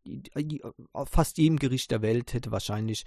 [1.06, 3.04] fast jedem Gericht der Welt hätte wahrscheinlich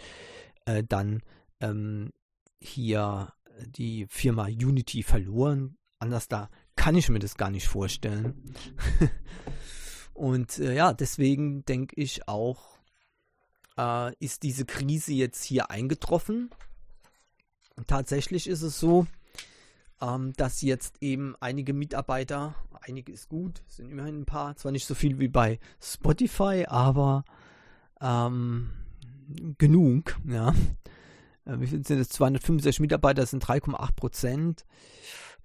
[0.65, 1.21] äh, dann
[1.59, 2.11] ähm,
[2.59, 3.33] hier
[3.65, 5.77] die Firma Unity verloren.
[5.99, 8.55] Anders da kann ich mir das gar nicht vorstellen.
[10.13, 12.79] Und äh, ja, deswegen denke ich auch,
[13.77, 16.49] äh, ist diese Krise jetzt hier eingetroffen.
[17.75, 19.07] Und tatsächlich ist es so,
[20.01, 24.87] ähm, dass jetzt eben einige Mitarbeiter, einige ist gut, sind immerhin ein paar, zwar nicht
[24.87, 27.23] so viel wie bei Spotify, aber
[28.01, 28.71] ähm,
[29.57, 30.53] genug, ja.
[31.45, 32.09] Äh, wie viel sind es?
[32.09, 34.65] 265 Mitarbeiter, das sind 3,8 Prozent.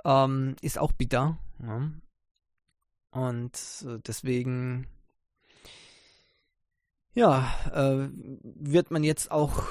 [0.04, 1.38] Ähm, ist auch bitter.
[1.62, 1.90] Ja.
[3.10, 4.86] Und äh, deswegen
[7.16, 8.08] ja, äh,
[8.42, 9.64] wird man jetzt auch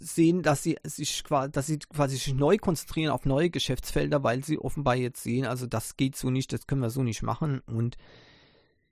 [0.00, 4.44] sehen, dass sie sich quasi, dass sie quasi sich neu konzentrieren auf neue Geschäftsfelder, weil
[4.44, 7.60] sie offenbar jetzt sehen, also das geht so nicht, das können wir so nicht machen.
[7.60, 7.96] Und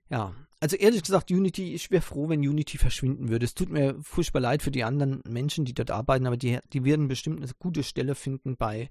[0.09, 3.45] ja, also ehrlich gesagt, Unity, ich wäre froh, wenn Unity verschwinden würde.
[3.45, 6.85] Es tut mir furchtbar leid für die anderen Menschen, die dort arbeiten, aber die, die
[6.85, 8.89] werden bestimmt eine gute Stelle finden bei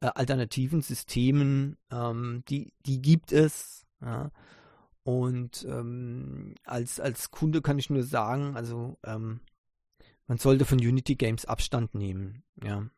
[0.00, 3.86] äh, alternativen Systemen, ähm, die, die gibt es.
[4.02, 4.32] Ja.
[5.06, 9.38] Und ähm, als, als Kunde kann ich nur sagen, also ähm,
[10.26, 12.42] man sollte von Unity Games Abstand nehmen.
[12.60, 12.90] Ja.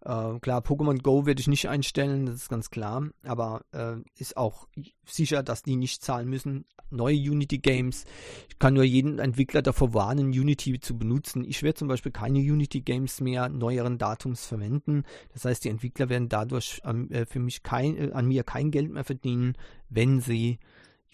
[0.00, 4.38] Äh, klar, Pokémon Go werde ich nicht einstellen, das ist ganz klar, aber äh, ist
[4.38, 4.68] auch
[5.04, 6.64] sicher, dass die nicht zahlen müssen.
[6.88, 8.06] Neue Unity Games,
[8.48, 11.44] ich kann nur jeden Entwickler davor warnen, Unity zu benutzen.
[11.44, 15.02] Ich werde zum Beispiel keine Unity Games mehr neueren Datums verwenden.
[15.34, 18.70] Das heißt, die Entwickler werden dadurch ähm, äh, für mich kein, äh, an mir kein
[18.70, 19.58] Geld mehr verdienen,
[19.90, 20.58] wenn sie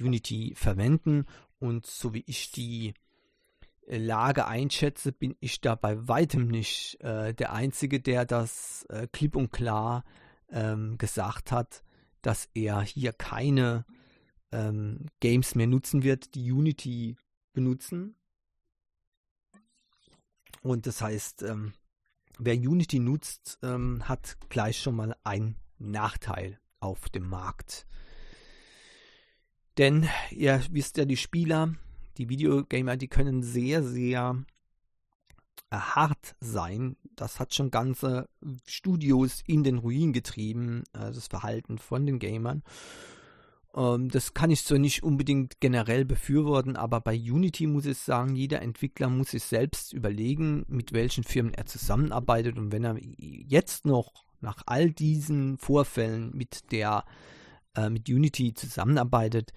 [0.00, 1.26] Unity verwenden.
[1.58, 2.94] Und so wie ich die
[3.86, 9.36] Lage einschätze, bin ich da bei weitem nicht äh, der Einzige, der das äh, klipp
[9.36, 10.04] und klar
[10.48, 11.82] ähm, gesagt hat,
[12.22, 13.84] dass er hier keine
[14.52, 17.16] ähm, Games mehr nutzen wird, die Unity
[17.52, 18.16] benutzen.
[20.62, 21.72] Und das heißt, ähm,
[22.38, 27.86] wer Unity nutzt, ähm, hat gleich schon mal einen Nachteil auf dem Markt.
[29.80, 31.74] Denn ihr wisst ja, die Spieler
[32.18, 34.44] die Videogamer, die können sehr, sehr
[35.70, 36.96] äh, hart sein.
[37.16, 38.28] Das hat schon ganze
[38.66, 42.62] Studios in den Ruin getrieben, äh, das Verhalten von den Gamern.
[43.74, 48.36] Ähm, das kann ich so nicht unbedingt generell befürworten, aber bei Unity muss ich sagen,
[48.36, 53.86] jeder Entwickler muss sich selbst überlegen, mit welchen Firmen er zusammenarbeitet und wenn er jetzt
[53.86, 57.39] noch nach all diesen Vorfällen mit der äh,
[57.90, 59.52] mit Unity zusammenarbeitet,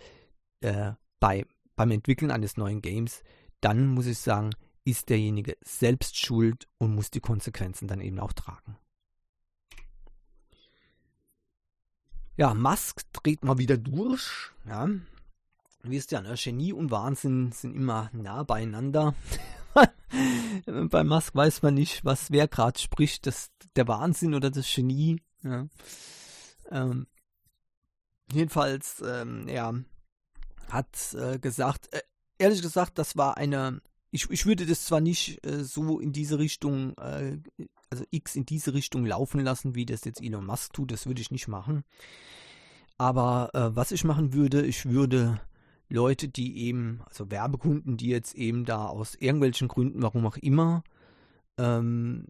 [0.61, 1.45] äh, bei
[1.75, 3.23] beim Entwickeln eines neuen Games,
[3.61, 4.51] dann muss ich sagen,
[4.85, 8.77] ist derjenige selbst schuld und muss die Konsequenzen dann eben auch tragen.
[12.35, 14.51] Ja, Musk dreht mal wieder durch.
[14.67, 14.87] Ja,
[15.83, 16.35] ist ja, ne?
[16.35, 19.15] Genie und Wahnsinn sind immer nah beieinander,
[20.89, 25.21] bei Musk weiß man nicht, was wer gerade spricht, das der Wahnsinn oder das Genie.
[25.43, 25.67] Ja.
[26.69, 27.07] Ähm,
[28.31, 29.83] jedenfalls, ähm, er
[30.69, 32.01] hat äh, gesagt, äh,
[32.37, 33.81] ehrlich gesagt, das war eine,
[34.11, 37.37] ich, ich würde das zwar nicht äh, so in diese Richtung, äh,
[37.89, 41.21] also X in diese Richtung laufen lassen, wie das jetzt Elon Musk tut, das würde
[41.21, 41.83] ich nicht machen.
[42.97, 45.41] Aber äh, was ich machen würde, ich würde
[45.89, 50.83] Leute, die eben, also Werbekunden, die jetzt eben da aus irgendwelchen Gründen, warum auch immer,
[51.57, 52.25] ähm,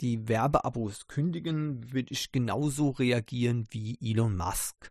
[0.00, 4.90] die Werbeabos kündigen, würde ich genauso reagieren wie Elon Musk.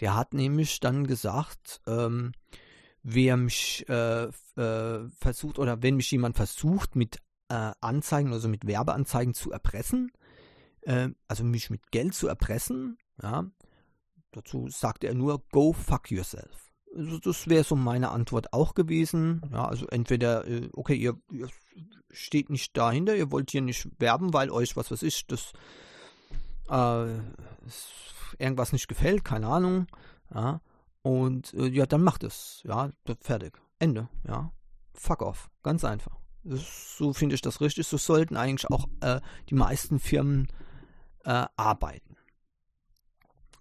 [0.00, 2.32] Der hat nämlich dann gesagt, ähm,
[3.02, 4.24] wer mich äh,
[4.56, 7.18] äh, versucht oder wenn mich jemand versucht mit
[7.48, 10.12] äh, Anzeigen, also mit Werbeanzeigen zu erpressen,
[10.82, 13.50] äh, also mich mit Geld zu erpressen, ja,
[14.32, 16.71] dazu sagt er nur, go fuck yourself.
[16.94, 19.40] Also das wäre so meine Antwort auch gewesen.
[19.50, 21.48] Ja, also entweder, äh, okay, ihr, ihr,
[22.10, 25.52] steht nicht dahinter, ihr wollt hier nicht werben, weil euch was was ist, das
[26.68, 27.18] äh,
[28.38, 29.86] irgendwas nicht gefällt, keine Ahnung.
[30.34, 30.60] Ja,
[31.02, 32.62] und äh, ja, dann macht es.
[32.64, 33.58] Ja, fertig.
[33.78, 34.08] Ende.
[34.26, 34.52] Ja.
[34.94, 35.50] Fuck off.
[35.62, 36.16] Ganz einfach.
[36.44, 37.86] Das, so finde ich das richtig.
[37.86, 40.48] So sollten eigentlich auch äh, die meisten Firmen
[41.24, 42.11] äh, arbeiten.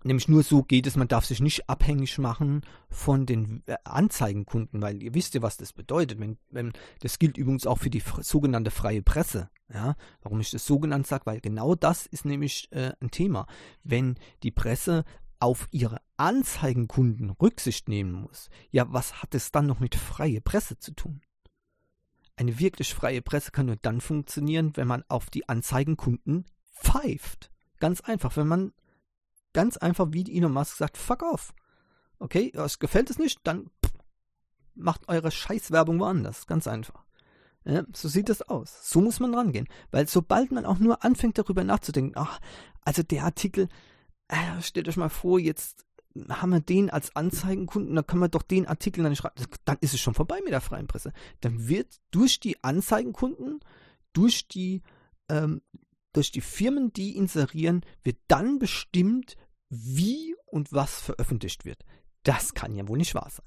[0.04, 4.82] Nämlich nur so geht es, man darf sich nicht abhängig machen von den äh, Anzeigenkunden,
[4.82, 6.20] weil ihr wisst ja, was das bedeutet.
[6.20, 9.50] Wenn, wenn, das gilt übrigens auch für die sogenannte freie Presse.
[9.72, 9.96] Ja?
[10.22, 13.46] Warum ich das so genannt sage, weil genau das ist nämlich äh, ein Thema.
[13.84, 15.06] Wenn die Presse
[15.40, 20.78] auf ihre Anzeigenkunden Rücksicht nehmen muss, ja, was hat es dann noch mit freie Presse
[20.80, 21.22] zu tun?
[22.38, 27.52] Eine wirklich freie Presse kann nur dann funktionieren, wenn man auf die Anzeigenkunden pfeift.
[27.80, 28.74] Ganz einfach, wenn man
[29.54, 31.54] ganz einfach wie Elon Musk sagt, fuck off.
[32.20, 33.70] Okay, euch gefällt es nicht, dann
[34.76, 36.48] macht eure Scheißwerbung woanders.
[36.48, 37.04] Ganz einfach.
[37.64, 38.90] Ja, so sieht das aus.
[38.90, 39.68] So muss man rangehen.
[39.92, 42.40] Weil sobald man auch nur anfängt darüber nachzudenken, ach,
[42.82, 43.70] also der Artikel,
[44.28, 45.86] äh, stellt euch mal vor, jetzt
[46.30, 49.36] haben wir den als Anzeigenkunden, dann kann man doch den Artikel dann schreiben.
[49.66, 51.14] Dann ist es schon vorbei mit der freien Presse.
[51.42, 53.60] Dann wird durch die Anzeigenkunden,
[54.14, 54.82] durch die
[55.30, 55.62] ähm,
[56.13, 59.38] durch die Firmen, die inserieren, wird dann bestimmt,
[59.69, 61.86] wie und was veröffentlicht wird.
[62.24, 63.45] Das kann ja wohl nicht wahr sein.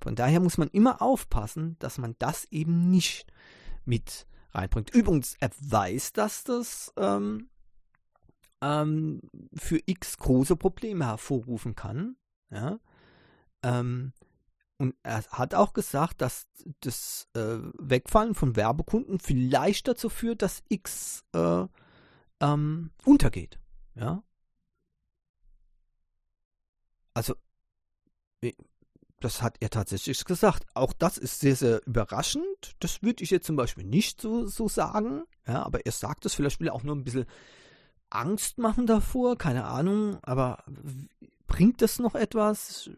[0.00, 3.32] Von daher muss man immer aufpassen, dass man das eben nicht
[3.84, 4.94] mit reinbringt.
[4.94, 7.48] Übrigens, er weiß, dass das ähm,
[8.60, 9.20] ähm,
[9.54, 12.16] für X große Probleme hervorrufen kann.
[12.50, 12.78] Ja?
[13.62, 14.12] Ähm,
[14.78, 16.46] und er hat auch gesagt, dass
[16.80, 21.66] das äh, Wegfallen von Werbekunden vielleicht dazu führt, dass X äh,
[22.40, 23.58] ähm, untergeht.
[23.96, 24.22] Ja.
[27.12, 27.34] Also,
[29.20, 30.64] das hat er tatsächlich gesagt.
[30.74, 32.76] Auch das ist sehr, sehr überraschend.
[32.78, 35.24] Das würde ich jetzt zum Beispiel nicht so, so sagen.
[35.46, 37.26] Ja, aber er sagt es, vielleicht will er auch nur ein bisschen
[38.10, 40.18] Angst machen davor, keine Ahnung.
[40.22, 40.64] Aber
[41.48, 42.90] bringt das noch etwas?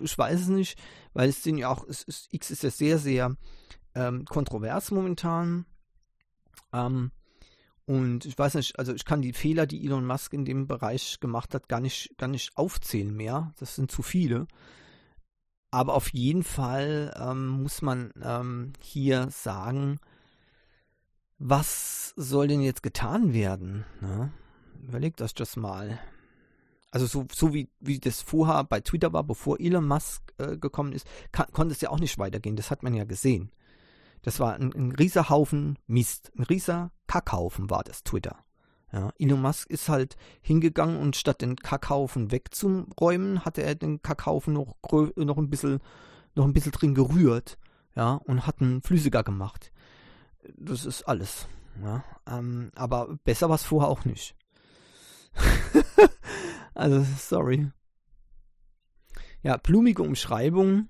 [0.00, 0.78] Ich weiß es nicht,
[1.12, 3.36] weil es sind ja auch, es ist, X ist ja sehr, sehr
[3.94, 5.66] ähm, kontrovers momentan.
[6.72, 7.10] Ähm,
[7.84, 11.18] und ich weiß nicht, also ich kann die Fehler, die Elon Musk in dem Bereich
[11.20, 13.52] gemacht hat, gar nicht, gar nicht aufzählen mehr.
[13.58, 14.46] Das sind zu viele.
[15.70, 19.98] Aber auf jeden Fall ähm, muss man ähm, hier sagen,
[21.38, 23.84] was soll denn jetzt getan werden?
[24.00, 24.32] Ne?
[24.86, 25.98] Überlegt euch das mal.
[26.92, 30.92] Also so, so wie, wie das vorher bei Twitter war, bevor Elon Musk äh, gekommen
[30.92, 32.54] ist, kann, konnte es ja auch nicht weitergehen.
[32.54, 33.50] Das hat man ja gesehen.
[34.20, 36.30] Das war ein, ein rieser Haufen Mist.
[36.36, 38.36] Ein rieser Kackhaufen war das Twitter.
[38.92, 44.52] Ja, Elon Musk ist halt hingegangen und statt den Kackhaufen wegzuräumen, hatte er den Kackhaufen
[44.52, 44.76] noch,
[45.16, 45.80] noch ein bisschen,
[46.34, 47.56] noch ein bisschen drin gerührt,
[47.96, 49.72] ja, und hat ihn flüssiger gemacht.
[50.58, 51.48] Das ist alles.
[51.82, 54.36] Ja, ähm, aber besser war es vorher auch nicht.
[56.74, 57.70] also, sorry.
[59.42, 60.88] Ja, blumige Umschreibung.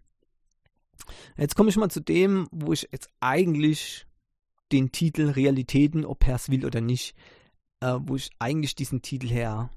[1.36, 4.06] Jetzt komme ich mal zu dem, wo ich jetzt eigentlich
[4.70, 7.14] den Titel Realitäten, ob er es will oder nicht,
[7.80, 9.70] äh, wo ich eigentlich diesen Titel her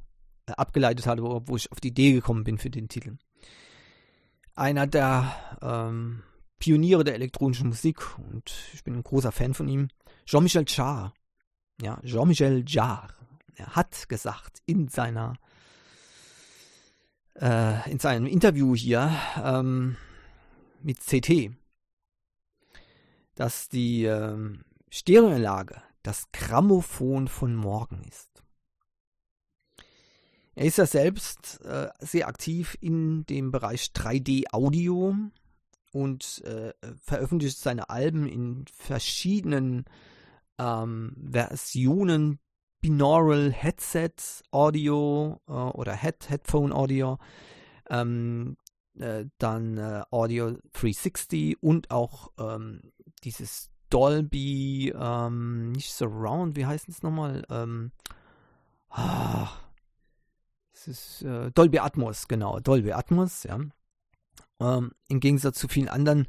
[0.45, 3.17] äh, abgeleitet hatte, wo, wo, ich auf die Idee gekommen bin für den Titel.
[4.55, 6.23] Einer der ähm,
[6.59, 9.89] Pioniere der elektronischen Musik und ich bin ein großer Fan von ihm,
[10.25, 11.13] Jean-Michel Jarre.
[11.81, 13.13] Ja, Jean-Michel Jarre.
[13.55, 15.37] Er hat gesagt in seiner
[17.39, 19.11] äh, in seinem Interview hier,
[19.43, 19.97] ähm,
[20.81, 21.51] mit CT,
[23.35, 28.43] dass die ähm, Stereoanlage das Grammophon von morgen ist.
[30.53, 35.15] Er ist ja selbst äh, sehr aktiv in dem Bereich 3D-Audio
[35.91, 39.85] und äh, veröffentlicht seine Alben in verschiedenen
[40.57, 42.39] ähm, Versionen,
[42.85, 44.13] Binaural Headset
[44.51, 47.17] Audio äh, oder Head Headphone Audio,
[47.89, 48.57] ähm,
[48.99, 52.91] äh, dann äh, Audio 360 und auch ähm,
[53.23, 57.43] dieses Dolby, ähm, nicht Surround, wie heißt es nochmal?
[57.49, 57.91] Ähm,
[58.89, 59.49] ah,
[60.71, 63.59] es ist äh, Dolby Atmos, genau, Dolby Atmos, ja.
[64.59, 66.27] Ähm, Im Gegensatz zu vielen anderen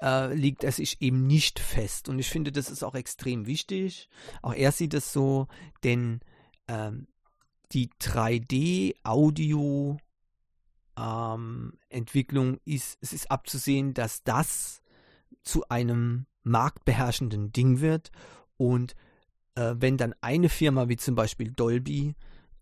[0.00, 2.08] äh, liegt er sich eben nicht fest.
[2.08, 4.08] Und ich finde, das ist auch extrem wichtig.
[4.42, 5.48] Auch er sieht es so,
[5.84, 6.20] denn
[6.68, 7.06] ähm,
[7.72, 9.96] die 3D-Audio
[10.98, 14.82] ähm, Entwicklung ist, es ist abzusehen, dass das
[15.42, 18.10] zu einem marktbeherrschenden Ding wird
[18.56, 18.94] und
[19.56, 22.14] äh, wenn dann eine Firma wie zum Beispiel Dolby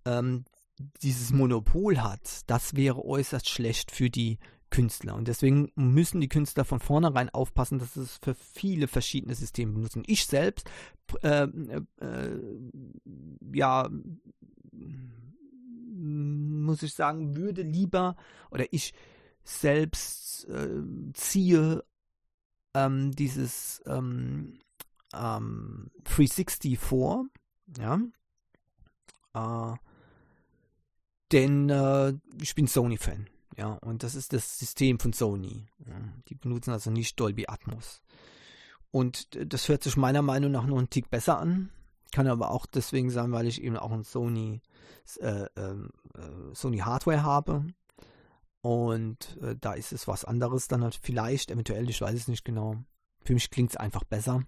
[0.04, 0.44] ähm,
[1.02, 4.38] dieses Monopol hat, das wäre äußerst schlecht für die
[4.70, 5.14] Künstler.
[5.14, 9.72] Und deswegen müssen die Künstler von vornherein aufpassen, dass sie es für viele verschiedene Systeme
[9.72, 10.02] benutzen.
[10.06, 10.68] Ich selbst,
[11.22, 11.46] äh,
[12.00, 12.40] äh,
[13.52, 13.88] ja,
[15.96, 18.16] muss ich sagen, würde lieber
[18.50, 18.94] oder ich
[19.44, 21.84] selbst äh, ziehe
[22.74, 24.58] ähm, dieses ähm,
[25.14, 27.26] ähm, 360 vor,
[27.78, 28.00] ja,
[29.34, 29.76] äh,
[31.32, 33.28] denn äh, ich bin Sony-Fan.
[33.56, 35.66] Ja, und das ist das System von Sony.
[36.28, 38.02] Die benutzen also nicht Dolby Atmos.
[38.90, 41.70] Und das hört sich meiner Meinung nach nur einen Tick besser an.
[42.12, 44.60] Kann aber auch deswegen sein, weil ich eben auch ein Sony,
[45.18, 47.66] äh, ähm, äh, Sony Hardware habe.
[48.60, 52.44] Und äh, da ist es was anderes dann halt vielleicht, eventuell, ich weiß es nicht
[52.44, 52.76] genau.
[53.24, 54.44] Für mich klingt es einfach besser.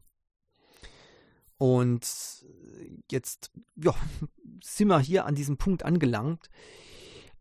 [1.58, 2.06] Und
[3.10, 3.94] jetzt ja,
[4.62, 6.50] sind wir hier an diesem Punkt angelangt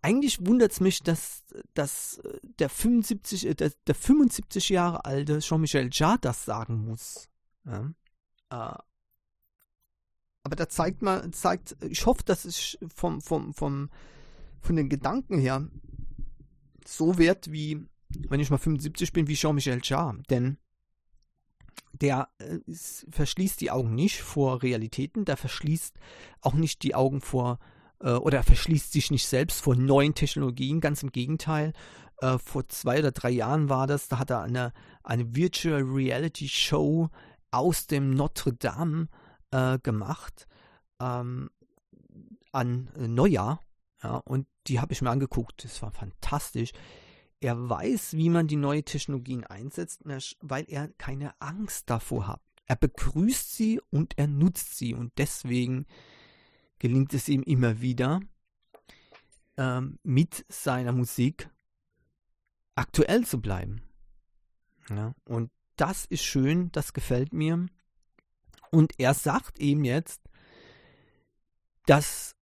[0.06, 2.22] eigentlich wundert es mich, dass, dass
[2.60, 7.28] der 75, äh, der, der 75 Jahre alte Jean-Michel Jarre das sagen muss.
[7.66, 7.92] Ja.
[8.52, 8.78] Äh,
[10.44, 13.90] aber da zeigt man, zeigt, ich hoffe, dass es vom, vom, vom,
[14.62, 15.68] von den Gedanken her
[16.86, 17.84] so wird, wie
[18.30, 20.22] wenn ich mal 75 bin, wie Jean-Michel Jarre.
[20.30, 20.58] Denn
[21.94, 22.60] der äh,
[23.10, 25.98] verschließt die Augen nicht vor Realitäten, der verschließt
[26.42, 31.04] auch nicht die Augen vor äh, oder verschließt sich nicht selbst vor neuen Technologien, ganz
[31.04, 31.74] im Gegenteil.
[32.20, 36.48] Äh, vor zwei oder drei Jahren war das, da hat er eine, eine Virtual Reality
[36.48, 37.10] Show
[37.52, 39.08] aus dem Notre Dame
[39.52, 40.48] äh, gemacht
[41.00, 41.50] ähm,
[42.52, 43.60] an Neujahr.
[44.04, 45.64] Ja, und die habe ich mir angeguckt.
[45.64, 46.72] Das war fantastisch.
[47.40, 50.02] Er weiß, wie man die neuen Technologien einsetzt,
[50.42, 52.42] weil er keine Angst davor hat.
[52.66, 54.94] Er begrüßt sie und er nutzt sie.
[54.94, 55.86] Und deswegen
[56.80, 58.22] gelingt es ihm immer wieder,
[59.58, 61.50] ähm, mit seiner Musik
[62.76, 63.82] aktuell zu bleiben.
[64.90, 67.66] Ja, und das ist schön, das gefällt mir.
[68.72, 70.22] Und er sagt eben jetzt,
[71.86, 72.36] dass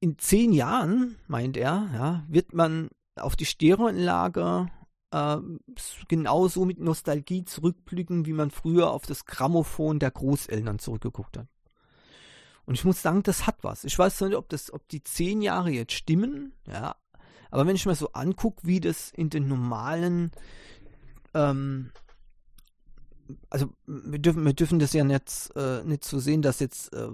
[0.00, 4.68] in zehn Jahren, meint er, ja, wird man auf die Stereoanlage
[5.10, 5.36] äh,
[6.08, 11.48] genauso mit Nostalgie zurückblicken, wie man früher auf das Grammophon der Großeltern zurückgeguckt hat.
[12.64, 13.84] Und ich muss sagen, das hat was.
[13.84, 16.96] Ich weiß nicht, ob das, ob die zehn Jahre jetzt stimmen, ja.
[17.50, 20.30] Aber wenn ich mir so angucke, wie das in den normalen,
[21.34, 21.90] ähm,
[23.50, 27.08] also wir dürfen, wir dürfen das ja nicht, äh, nicht so sehen, dass jetzt äh,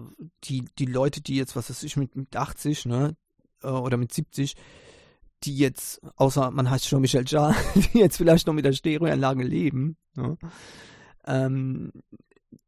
[0.44, 3.16] die, die Leute, die jetzt, was weiß ich, mit, mit 80, ne,
[3.62, 4.54] äh, oder mit 70,
[5.44, 9.44] die jetzt, außer man heißt schon Michel Jarre, die jetzt vielleicht noch mit der Stereoanlage
[9.44, 10.38] leben, ne,
[11.26, 11.92] ähm,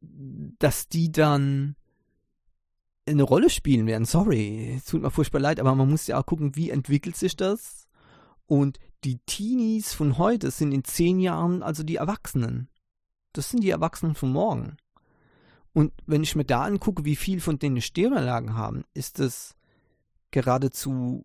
[0.01, 1.77] dass die dann
[3.07, 4.05] eine Rolle spielen werden.
[4.05, 7.37] Sorry, es tut mir furchtbar leid, aber man muss ja auch gucken, wie entwickelt sich
[7.37, 7.89] das.
[8.47, 12.69] Und die Teenies von heute sind in zehn Jahren also die Erwachsenen.
[13.33, 14.77] Das sind die Erwachsenen von morgen.
[15.73, 19.55] Und wenn ich mir da angucke, wie viel von denen Stereoanlagen haben, ist es
[20.33, 21.25] geradezu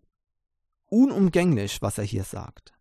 [0.88, 2.72] unumgänglich, was er hier sagt.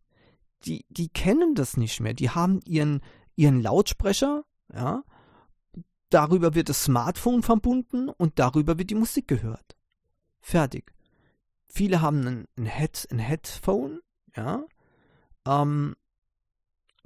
[0.65, 2.13] Die, die kennen das nicht mehr.
[2.13, 3.01] Die haben ihren,
[3.35, 5.03] ihren Lautsprecher, ja,
[6.09, 9.75] darüber wird das Smartphone verbunden und darüber wird die Musik gehört.
[10.39, 10.93] Fertig.
[11.67, 14.01] Viele haben ein, ein, Head, ein Headphone,
[14.35, 14.63] ja.
[15.47, 15.95] Ähm,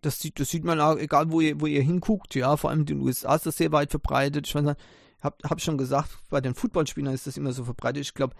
[0.01, 2.81] das sieht, das sieht man auch, egal wo ihr, wo ihr hinguckt, ja, vor allem
[2.81, 4.47] in den USA ist das sehr weit verbreitet.
[4.47, 4.75] Ich meine,
[5.21, 8.03] hab, hab schon gesagt, bei den Footballspielern ist das immer so verbreitet.
[8.03, 8.35] Ich glaube,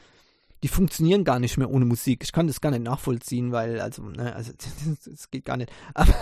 [0.64, 2.24] die funktionieren gar nicht mehr ohne Musik.
[2.24, 4.52] Ich kann das gar nicht nachvollziehen, weil, also, ne, also,
[5.06, 5.72] das geht gar nicht.
[5.94, 6.16] Aber,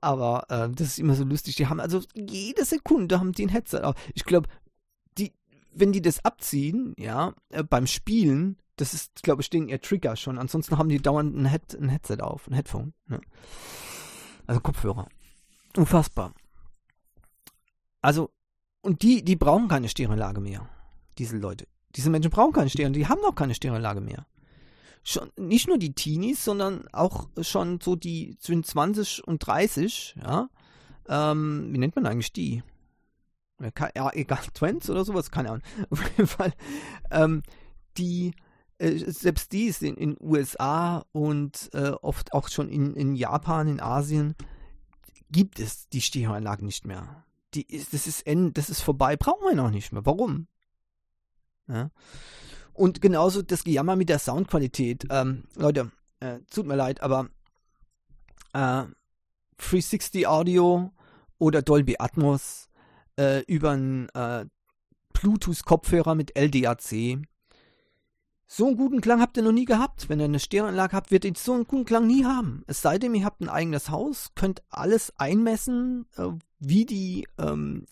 [0.00, 1.56] aber äh, das ist immer so lustig.
[1.56, 3.94] Die haben also jede Sekunde haben die ein Headset auf.
[4.14, 4.48] Ich glaube,
[5.18, 5.32] die,
[5.72, 10.16] wenn die das abziehen, ja, äh, beim Spielen, das ist, glaube ich, denen ihr Trigger
[10.16, 10.38] schon.
[10.38, 12.94] Ansonsten haben die dauernd ein, Head, ein Headset auf, ein Headphone.
[13.06, 13.20] Ne?
[14.46, 15.08] Also Kopfhörer.
[15.76, 16.32] Unfassbar.
[18.00, 18.30] Also,
[18.80, 20.68] und die, die brauchen keine Stereoanlage mehr.
[21.18, 21.66] Diese Leute.
[21.96, 24.26] Diese Menschen brauchen keine Stereoanlage, die haben auch keine Stereoanlage mehr.
[25.02, 30.48] Schon, nicht nur die Teenies, sondern auch schon so die zwischen 20 und 30, ja.
[31.08, 32.62] Ähm, wie nennt man eigentlich die?
[33.60, 35.62] Ja, egal, Twents oder sowas, keine Ahnung.
[35.90, 36.52] Auf jeden Fall,
[37.10, 37.42] ähm,
[37.96, 38.34] die,
[38.78, 43.68] äh, selbst die ist in den USA und äh, oft auch schon in, in Japan,
[43.68, 44.34] in Asien,
[45.30, 47.24] gibt es die Stereoanlage nicht mehr.
[47.54, 50.04] Die ist, das ist das ist vorbei, brauchen wir noch nicht mehr.
[50.04, 50.46] Warum?
[51.68, 51.90] Ja.
[52.72, 55.06] Und genauso das Gejammer mit der Soundqualität.
[55.10, 55.90] Ähm, Leute,
[56.20, 57.28] äh, tut mir leid, aber
[58.52, 58.84] äh,
[59.58, 60.92] 360 Audio
[61.38, 62.68] oder Dolby Atmos
[63.18, 64.46] äh, über einen äh,
[65.12, 67.18] Bluetooth-Kopfhörer mit LDAC.
[68.46, 70.08] So einen guten Klang habt ihr noch nie gehabt.
[70.08, 72.64] Wenn ihr eine Stereoanlage habt, wird ihr so einen guten Klang nie haben.
[72.66, 77.84] Es sei denn, ihr habt ein eigenes Haus, könnt alles einmessen, äh, wie die ähm,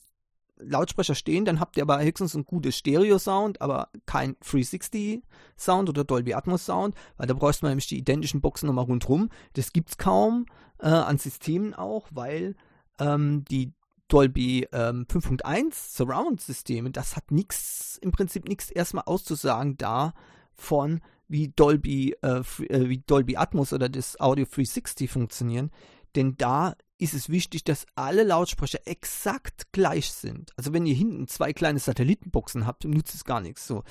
[0.58, 6.34] Lautsprecher stehen, dann habt ihr aber höchstens ein gutes Stereo-Sound, aber kein 360-Sound oder Dolby
[6.34, 9.28] Atmos-Sound, weil da bräuchte man nämlich die identischen Boxen nochmal rundherum.
[9.54, 10.46] Das gibt es kaum
[10.78, 12.56] äh, an Systemen auch, weil
[12.98, 13.72] ähm, die
[14.08, 22.16] Dolby ähm, 5.1 Surround-Systeme, das hat nichts, im Prinzip nichts erstmal auszusagen davon, wie Dolby,
[22.22, 25.70] äh, äh, wie Dolby Atmos oder das Audio 360 funktionieren.
[26.16, 30.52] Denn da ist es wichtig, dass alle Lautsprecher exakt gleich sind.
[30.56, 33.66] Also wenn ihr hinten zwei kleine Satellitenboxen habt, nutzt es gar nichts.
[33.66, 33.84] So.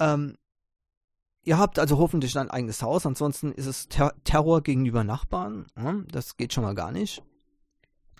[0.00, 0.36] Ähm,
[1.42, 5.66] ihr habt also hoffentlich ein eigenes Haus, ansonsten ist es Ter Terror gegenüber Nachbarn.
[5.76, 7.22] Ja, das geht schon mal gar nicht.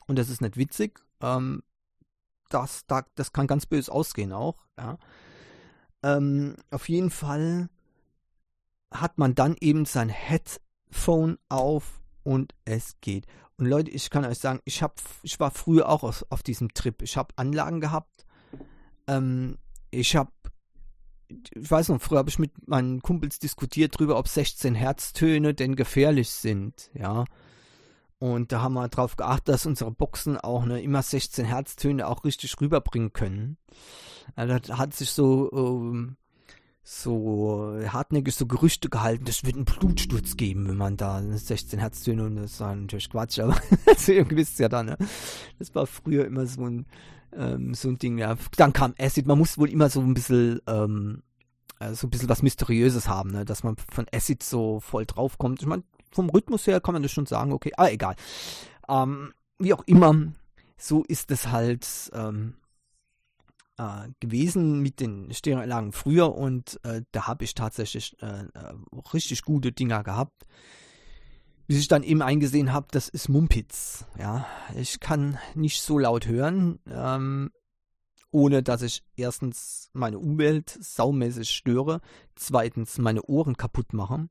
[0.07, 1.01] Und das ist nicht witzig.
[1.23, 1.63] Ähm,
[2.51, 4.67] das, da, das kann ganz böse ausgehen auch.
[4.79, 4.99] Ja.
[6.03, 7.71] Ähm, auf jeden Fall
[8.91, 11.99] hat man dann eben sein Headphone auf
[12.29, 13.25] und es geht.
[13.57, 16.75] Und Leute, ich kann euch sagen, ich, hab, ich war früher auch auf, auf diesem
[16.75, 17.01] Trip.
[17.01, 18.27] Ich habe Anlagen gehabt.
[19.07, 19.57] Ähm,
[19.91, 20.31] ich habe,
[21.29, 25.75] ich weiß noch, früher habe ich mit meinen Kumpels diskutiert darüber, ob 16 Herztöne denn
[25.75, 26.91] gefährlich sind.
[26.93, 27.25] Ja.
[28.19, 32.25] Und da haben wir darauf geachtet, dass unsere Boxen auch ne, immer 16 Herztöne auch
[32.25, 33.57] richtig rüberbringen können.
[34.37, 36.19] Ja, das hat sich so ähm,
[36.91, 42.25] so hartnäckig so Gerüchte gehalten, das wird einen Blutsturz geben, wenn man da 16 Herztöne
[42.25, 43.61] und das war natürlich Quatsch, aber
[44.09, 44.97] ihr wisst ja dann, ne?
[45.59, 46.87] Das war früher immer so ein,
[47.37, 48.37] ähm, so ein Ding, ja.
[48.57, 51.23] Dann kam Acid, man muss wohl immer so ein bisschen, ähm,
[51.79, 53.45] äh, so ein bisschen was Mysteriöses haben, ne?
[53.45, 55.61] Dass man von Acid so voll draufkommt.
[55.61, 58.17] Ich meine, vom Rhythmus her kann man das schon sagen, okay, aber egal.
[58.89, 60.33] Ähm, wie auch immer,
[60.79, 62.55] so ist es halt, ähm,
[63.79, 68.75] äh, gewesen mit den Stereoanlagen früher und äh, da habe ich tatsächlich äh, äh,
[69.15, 70.47] richtig gute Dinger gehabt.
[71.67, 74.07] Bis ich dann eben eingesehen habe, das ist Mumpitz.
[74.19, 77.51] Ja, ich kann nicht so laut hören, ähm,
[78.31, 82.01] ohne dass ich erstens meine Umwelt saumäßig störe,
[82.37, 84.29] zweitens meine Ohren kaputt mache.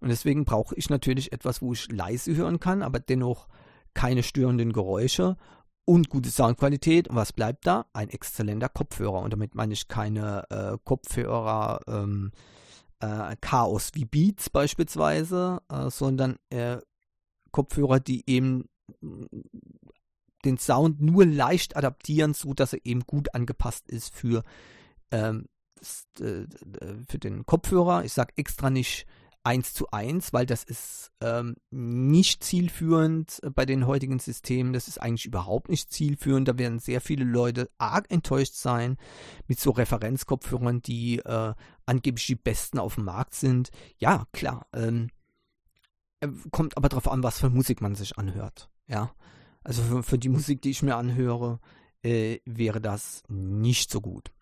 [0.00, 3.48] Und deswegen brauche ich natürlich etwas, wo ich leise hören kann, aber dennoch
[3.92, 5.36] keine störenden Geräusche
[5.86, 7.08] und gute Soundqualität.
[7.08, 7.86] Und was bleibt da?
[7.94, 9.22] Ein exzellenter Kopfhörer.
[9.22, 12.32] Und damit meine ich keine äh, Kopfhörer ähm,
[13.00, 16.78] äh, Chaos wie Beats beispielsweise, äh, sondern äh,
[17.52, 18.68] Kopfhörer, die eben
[20.44, 24.42] den Sound nur leicht adaptieren, so dass er eben gut angepasst ist für,
[25.10, 25.46] ähm,
[26.20, 26.44] äh,
[27.08, 28.04] für den Kopfhörer.
[28.04, 29.06] Ich sage extra nicht
[29.46, 34.72] 1 zu 1, weil das ist ähm, nicht zielführend bei den heutigen Systemen.
[34.72, 36.48] Das ist eigentlich überhaupt nicht zielführend.
[36.48, 38.96] Da werden sehr viele Leute arg enttäuscht sein
[39.46, 41.54] mit so Referenzkopfhörern, die äh,
[41.86, 43.70] angeblich die besten auf dem Markt sind.
[43.98, 44.66] Ja, klar.
[44.72, 45.10] Ähm,
[46.18, 48.68] äh, kommt aber darauf an, was für Musik man sich anhört.
[48.88, 49.12] Ja,
[49.62, 51.60] also für, für die Musik, die ich mir anhöre,
[52.02, 54.32] äh, wäre das nicht so gut.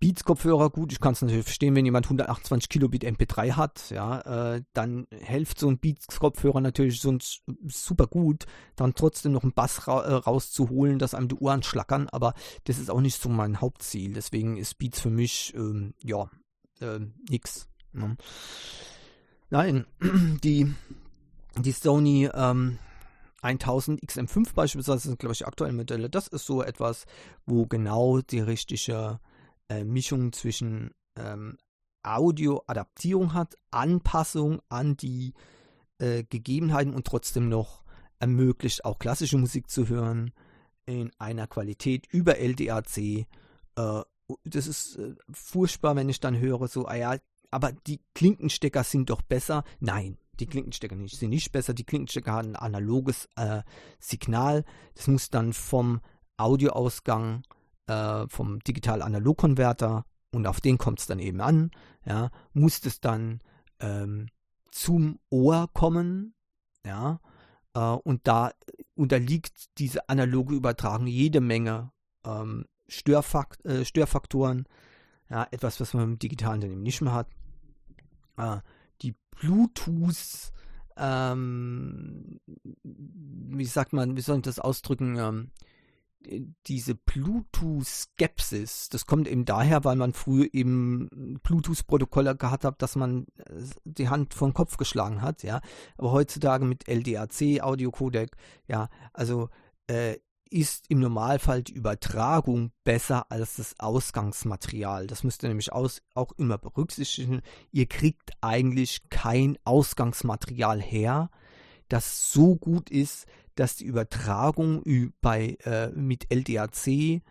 [0.00, 4.62] Beats-Kopfhörer, gut, ich kann es natürlich verstehen, wenn jemand 128 Kilobit MP3 hat, ja, äh,
[4.72, 8.46] dann hilft so ein Beats-Kopfhörer natürlich sonst super gut,
[8.76, 12.32] dann trotzdem noch einen Bass ra äh, rauszuholen, dass einem die Ohren schlackern, aber
[12.64, 14.14] das ist auch nicht so mein Hauptziel.
[14.14, 16.30] Deswegen ist Beats für mich, ähm, ja,
[16.80, 17.68] äh, nix.
[17.92, 18.16] Ne?
[19.50, 19.84] Nein,
[20.42, 20.74] die,
[21.58, 22.78] die Sony ähm,
[23.42, 26.08] 1000 XM5 beispielsweise sind, glaube ich, aktuelle Modelle.
[26.08, 27.04] Das ist so etwas,
[27.44, 29.20] wo genau die richtige
[29.70, 31.56] äh, Mischung zwischen ähm,
[32.02, 35.32] Audio-Adaptierung hat, Anpassung an die
[35.98, 37.84] äh, Gegebenheiten und trotzdem noch
[38.18, 40.32] ermöglicht, auch klassische Musik zu hören
[40.86, 42.98] in einer Qualität über LDAC.
[42.98, 43.26] Äh,
[44.44, 47.16] das ist äh, furchtbar, wenn ich dann höre, so, ah ja,
[47.50, 49.64] aber die Klinkenstecker sind doch besser.
[49.80, 51.74] Nein, Die Klinkenstecker nicht, sind nicht besser.
[51.74, 53.62] Die Klinkenstecker haben ein analoges äh,
[53.98, 54.64] Signal.
[54.94, 56.00] Das muss dann vom
[56.36, 57.59] Audioausgang, äh,
[58.28, 61.70] vom Digital-Analog-Konverter und auf den kommt es dann eben an.
[62.04, 63.40] Ja, muss es dann
[63.80, 64.28] ähm,
[64.70, 66.34] zum Ohr kommen.
[66.84, 67.20] Ja,
[67.74, 68.52] äh, und da
[68.94, 71.92] unterliegt diese analoge Übertragung jede Menge
[72.24, 74.66] ähm, Störfakt äh, Störfaktoren.
[75.28, 77.28] Ja, etwas, was man im digitalen dann eben nicht mehr hat.
[78.36, 78.58] Äh,
[79.02, 80.52] die Bluetooth,
[80.96, 82.40] ähm,
[82.82, 85.50] wie sagt man, wie soll ich das ausdrücken, ähm,
[86.66, 93.26] diese Bluetooth-Skepsis, das kommt eben daher, weil man früher eben Bluetooth-Protokolle gehabt hat, dass man
[93.36, 95.60] äh, die Hand vom Kopf geschlagen hat, ja.
[95.96, 98.36] Aber heutzutage mit LDAC, Audiocodec,
[98.68, 99.48] ja, also
[99.86, 100.16] äh,
[100.50, 105.06] ist im Normalfall die Übertragung besser als das Ausgangsmaterial.
[105.06, 107.40] Das müsst ihr nämlich aus, auch immer berücksichtigen.
[107.70, 111.30] Ihr kriegt eigentlich kein Ausgangsmaterial her,
[111.88, 114.82] das so gut ist, dass die Übertragung
[115.20, 117.22] bei, äh, mit LDAC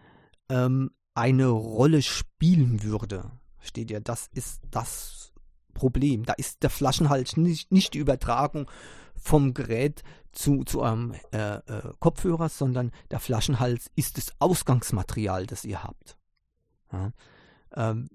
[0.50, 3.32] ähm, eine Rolle spielen würde.
[3.58, 4.00] Versteht ihr?
[4.00, 5.34] Das ist das
[5.74, 6.26] Problem.
[6.26, 8.70] Da ist der Flaschenhals nicht, nicht die Übertragung
[9.16, 15.66] vom Gerät zu, zu eurem äh, äh, Kopfhörer, sondern der Flaschenhals ist das Ausgangsmaterial, das
[15.66, 16.18] ihr habt.
[16.92, 17.12] Ja?
[17.76, 18.08] Ähm,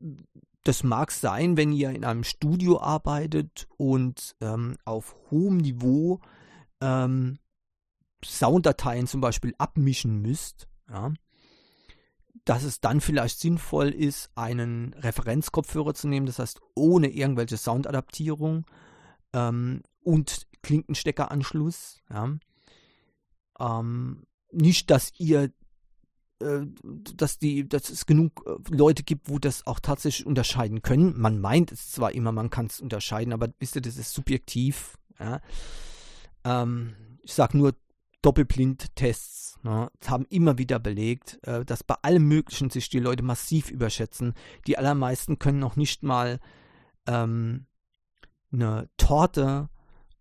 [0.63, 6.21] das mag sein, wenn ihr in einem Studio arbeitet und ähm, auf hohem Niveau
[6.81, 7.39] ähm,
[8.25, 11.12] Sounddateien zum Beispiel abmischen müsst, ja,
[12.45, 18.66] dass es dann vielleicht sinnvoll ist, einen Referenzkopfhörer zu nehmen, das heißt ohne irgendwelche Soundadaptierung
[19.33, 22.03] ähm, und Klinkensteckeranschluss.
[22.11, 22.37] Ja.
[23.59, 25.53] Ähm, nicht, dass ihr
[26.41, 26.66] äh,
[27.14, 31.18] dass die, dass es genug äh, Leute gibt, wo das auch tatsächlich unterscheiden können.
[31.18, 34.99] Man meint es zwar immer, man kann es unterscheiden, aber wisst ihr, das ist subjektiv.
[35.18, 35.41] Ja.
[36.45, 37.75] Ähm, ich sage nur
[38.25, 43.70] Doppelblindtests ne, haben immer wieder belegt, äh, dass bei allem Möglichen sich die Leute massiv
[43.70, 44.33] überschätzen.
[44.66, 46.41] Die allermeisten können noch nicht mal
[47.07, 47.66] ähm,
[48.51, 49.68] eine Torte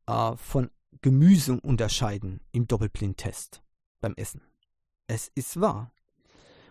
[0.07, 0.69] äh, von
[1.01, 3.61] Gemüse unterscheiden im Doppelblindtest
[4.01, 4.41] beim Essen.
[5.07, 5.91] Es ist wahr.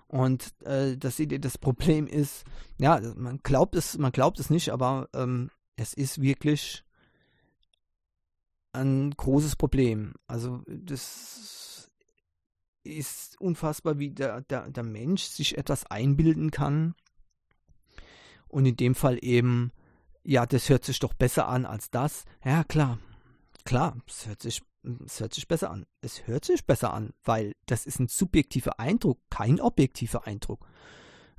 [0.07, 2.45] Und äh, das das Problem ist,
[2.79, 6.85] ja, man glaubt es, man glaubt es nicht, aber ähm, es ist wirklich
[8.73, 10.15] ein großes Problem.
[10.27, 11.91] Also das
[12.85, 16.95] ist unfassbar, wie der, der, der Mensch sich etwas einbilden kann.
[18.49, 19.73] Und in dem Fall eben,
[20.25, 22.25] ja, das hört sich doch besser an als das.
[22.45, 22.99] Ja, klar,
[23.65, 24.63] klar, es hört sich,
[25.05, 25.87] es hört sich besser an.
[26.01, 30.67] Es hört sich besser an, weil das ist ein subjektiver Eindruck, kein objektiver Eindruck.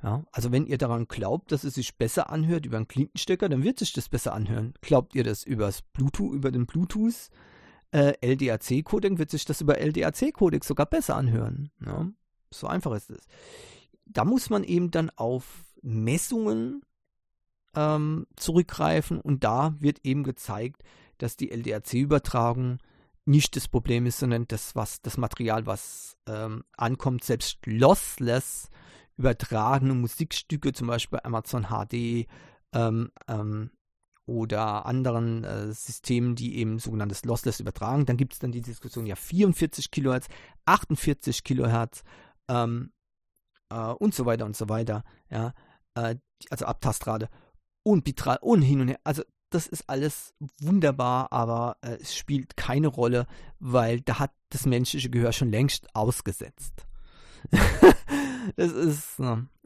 [0.04, 3.62] Ja, also wenn ihr daran glaubt, dass es sich besser anhört über einen Klinkenstecker, dann
[3.62, 4.74] wird sich das besser anhören.
[4.82, 7.30] Glaubt ihr das übers Bluetooth, über den Bluetooth
[7.90, 11.70] äh, LDAC-Codec, wird sich das über LDAC-Codec sogar besser anhören.
[11.84, 12.06] Ja,
[12.50, 13.26] so einfach ist es.
[14.04, 16.82] Da muss man eben dann auf Messungen
[17.74, 20.82] ähm, zurückgreifen und da wird eben gezeigt,
[21.16, 22.76] dass die LDAC-Übertragung
[23.24, 28.68] nicht das Problem ist, sondern das, was das Material, was ähm, ankommt, selbst lossless
[29.16, 32.26] übertragene Musikstücke, zum Beispiel Amazon HD
[32.72, 33.70] ähm, ähm,
[34.26, 38.06] oder anderen äh, Systemen, die eben sogenanntes Lossless übertragen.
[38.06, 40.28] Dann gibt es dann die Diskussion, ja 44 Kilohertz,
[40.64, 42.02] 48 Kilohertz
[42.48, 42.92] ähm,
[43.70, 45.04] äh, und so weiter und so weiter.
[45.30, 45.52] Ja,
[45.94, 46.16] äh,
[46.50, 47.28] also Abtastrate
[47.82, 49.00] und Bitrate und hin und her.
[49.04, 53.26] Also das ist alles wunderbar, aber äh, es spielt keine Rolle,
[53.60, 56.86] weil da hat das menschliche Gehör schon längst ausgesetzt.
[58.56, 59.20] das ist,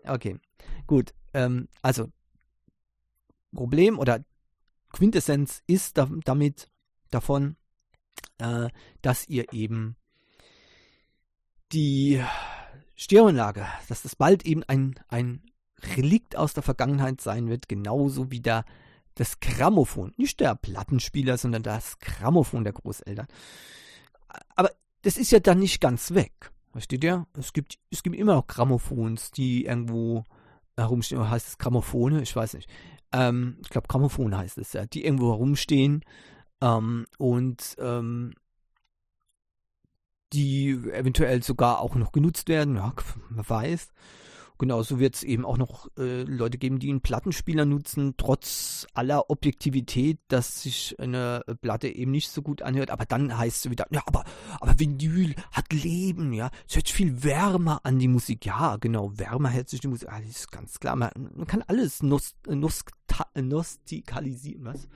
[0.04, 0.38] okay,
[0.86, 1.14] gut.
[1.34, 2.10] Ähm, also,
[3.54, 4.24] Problem oder
[4.92, 6.70] Quintessenz ist da, damit
[7.10, 7.56] davon,
[8.38, 8.68] äh,
[9.02, 9.96] dass ihr eben
[11.72, 12.22] die
[12.96, 15.42] Stereoanlage, dass das bald eben ein, ein
[15.96, 18.64] Relikt aus der Vergangenheit sein wird, genauso wie der,
[19.14, 20.14] das Grammophon.
[20.16, 23.28] Nicht der Plattenspieler, sondern das Grammophon der Großeltern.
[24.56, 24.70] Aber
[25.02, 26.50] das ist ja dann nicht ganz weg.
[26.72, 27.26] Versteht ihr?
[27.34, 30.24] Es gibt, es gibt immer noch Grammophons, die irgendwo
[30.76, 31.20] herumstehen.
[31.20, 32.20] Oder heißt es Grammophone?
[32.20, 32.68] Ich weiß nicht.
[33.12, 34.86] Ähm, ich glaube, Grammophon heißt es ja.
[34.86, 36.04] Die irgendwo herumstehen
[36.60, 38.34] ähm, und ähm,
[40.32, 42.76] die eventuell sogar auch noch genutzt werden.
[42.76, 42.92] Ja,
[43.30, 43.88] man weiß.
[44.58, 49.30] Genauso wird es eben auch noch äh, Leute geben, die einen Plattenspieler nutzen, trotz aller
[49.30, 52.90] Objektivität, dass sich eine Platte eben nicht so gut anhört.
[52.90, 54.24] Aber dann heißt es wieder, ja, aber,
[54.60, 56.50] aber Vinyl hat Leben, ja.
[56.68, 58.46] Es hört viel wärmer an die Musik.
[58.46, 60.08] Ja, genau, wärmer hört sich die Musik.
[60.10, 60.96] Ah, das ist ganz klar.
[60.96, 62.90] Man, man kann alles nost, nost,
[63.40, 64.88] nostikalisieren, was?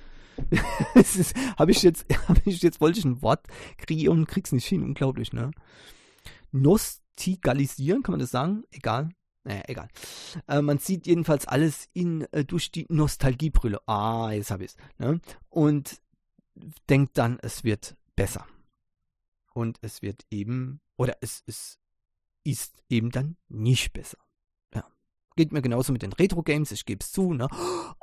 [1.57, 3.47] habe ich jetzt, habe ich jetzt, wollte ich ein Wort
[3.79, 4.83] kreieren und krieg's nicht hin.
[4.83, 5.53] Unglaublich, ne?
[6.51, 8.65] Nostigalisieren, kann man das sagen?
[8.73, 9.11] Egal.
[9.45, 9.89] Naja, egal.
[10.47, 13.81] Äh, man sieht jedenfalls alles in, äh, durch die Nostalgiebrille.
[13.89, 14.77] Ah, jetzt habe ich es.
[14.99, 15.21] Ne?
[15.49, 16.01] Und
[16.89, 18.47] denkt dann, es wird besser.
[19.53, 21.79] Und es wird eben, oder es, es
[22.45, 24.19] ist eben dann nicht besser.
[25.35, 27.33] Geht mir genauso mit den Retro-Games, ich gebe es zu.
[27.33, 27.49] Ne?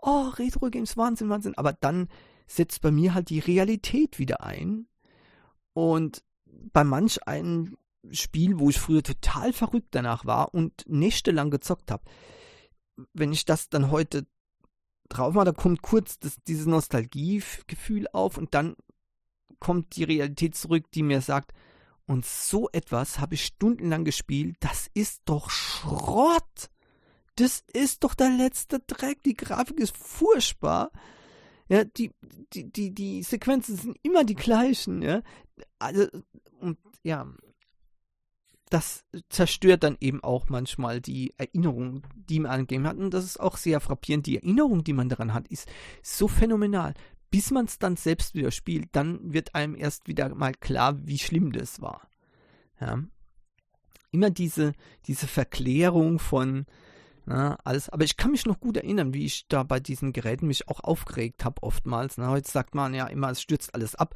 [0.01, 1.57] Oh, Retro-Games, Wahnsinn, Wahnsinn.
[1.57, 2.09] Aber dann
[2.47, 4.87] setzt bei mir halt die Realität wieder ein.
[5.73, 7.77] Und bei manch einem
[8.11, 12.03] Spiel, wo ich früher total verrückt danach war und nächtelang gezockt habe.
[13.13, 14.25] Wenn ich das dann heute
[15.09, 18.75] drauf mache, da kommt kurz das, dieses Nostalgiegefühl auf und dann
[19.59, 21.53] kommt die Realität zurück, die mir sagt,
[22.05, 26.69] und so etwas habe ich stundenlang gespielt, das ist doch Schrott.
[27.35, 29.21] Das ist doch der letzte Dreck.
[29.23, 30.91] Die Grafik ist furchtbar.
[31.69, 32.11] Ja, die,
[32.53, 35.21] die, die, die Sequenzen sind immer die gleichen, ja.
[35.77, 36.07] Also,
[36.59, 37.27] und ja,
[38.69, 42.97] das zerstört dann eben auch manchmal die Erinnerung, die man an Game hat.
[42.97, 44.27] Und das ist auch sehr frappierend.
[44.27, 45.67] Die Erinnerung, die man daran hat, ist
[46.03, 46.93] so phänomenal.
[47.31, 51.19] Bis man es dann selbst wieder spielt, dann wird einem erst wieder mal klar, wie
[51.19, 52.07] schlimm das war.
[52.79, 53.03] Ja.
[54.11, 54.73] Immer diese,
[55.05, 56.65] diese Verklärung von
[57.29, 57.89] na, alles.
[57.89, 60.79] Aber ich kann mich noch gut erinnern, wie ich da bei diesen Geräten mich auch
[60.79, 62.17] aufgeregt habe, oftmals.
[62.17, 64.15] Na, heute sagt man ja immer, es stürzt alles ab.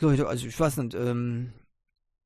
[0.00, 1.52] Leute, also ich weiß nicht, ähm,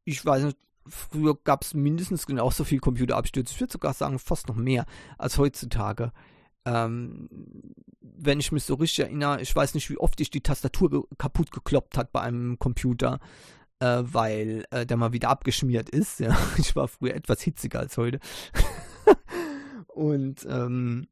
[0.05, 0.57] ich weiß nicht,
[0.91, 3.55] früher gab es mindestens genauso viel Computerabstürze.
[3.55, 4.85] Ich würde sogar sagen, fast noch mehr
[5.19, 6.13] als heutzutage.
[6.65, 7.29] Ähm,
[8.01, 11.03] wenn ich mich so richtig erinnere, ich weiß nicht, wie oft ich die Tastatur ge
[11.17, 13.19] kaputt gekloppt hat bei einem Computer,
[13.79, 16.21] äh, weil äh, der mal wieder abgeschmiert ist.
[16.21, 16.37] Ja.
[16.59, 18.21] Ich war früher etwas hitziger als heute.
[19.89, 21.09] Und ähm,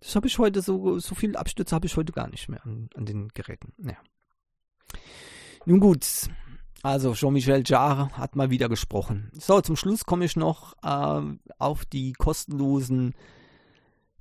[0.00, 2.88] das habe ich heute so, so viel Abstürze habe ich heute gar nicht mehr an,
[2.94, 3.72] an den Geräten.
[3.76, 3.98] Naja.
[5.66, 6.06] Nun gut,
[6.82, 9.30] also Jean-Michel Jarre hat mal wieder gesprochen.
[9.32, 13.14] So, zum Schluss komme ich noch äh, auf die kostenlosen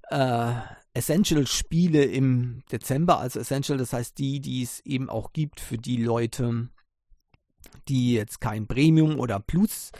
[0.10, 0.54] äh,
[0.94, 3.20] Essential-Spiele im Dezember.
[3.20, 6.70] Also Essential, das heißt die, die es eben auch gibt für die Leute,
[7.88, 9.92] die jetzt kein Premium oder Plus,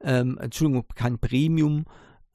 [0.00, 1.84] ähm, Entschuldigung, kein Premium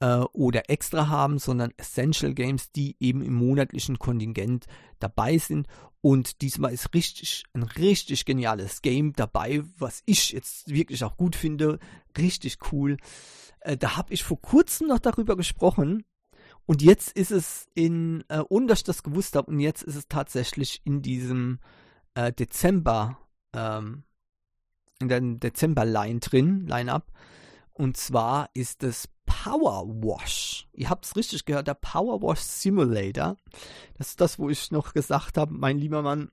[0.02, 4.66] äh, oder extra haben, sondern Essential Games, die eben im monatlichen Kontingent
[4.98, 5.68] dabei sind
[6.02, 11.36] und diesmal ist richtig, ein richtig geniales Game dabei, was ich jetzt wirklich auch gut
[11.36, 11.78] finde.
[12.18, 12.96] Richtig cool.
[13.60, 16.04] Äh, da habe ich vor kurzem noch darüber gesprochen.
[16.66, 19.94] Und jetzt ist es in, äh, ohne dass ich das gewusst habe, und jetzt ist
[19.94, 21.60] es tatsächlich in diesem
[22.14, 23.18] äh, Dezember,
[23.54, 24.02] ähm,
[24.98, 27.12] in der Dezember-Line drin, Line-Up.
[27.74, 29.08] Und zwar ist es
[29.42, 30.68] Power Wash.
[30.72, 33.36] Ihr habt es richtig gehört, der Power Wash Simulator.
[33.98, 36.30] Das ist das, wo ich noch gesagt habe, mein lieber Mann,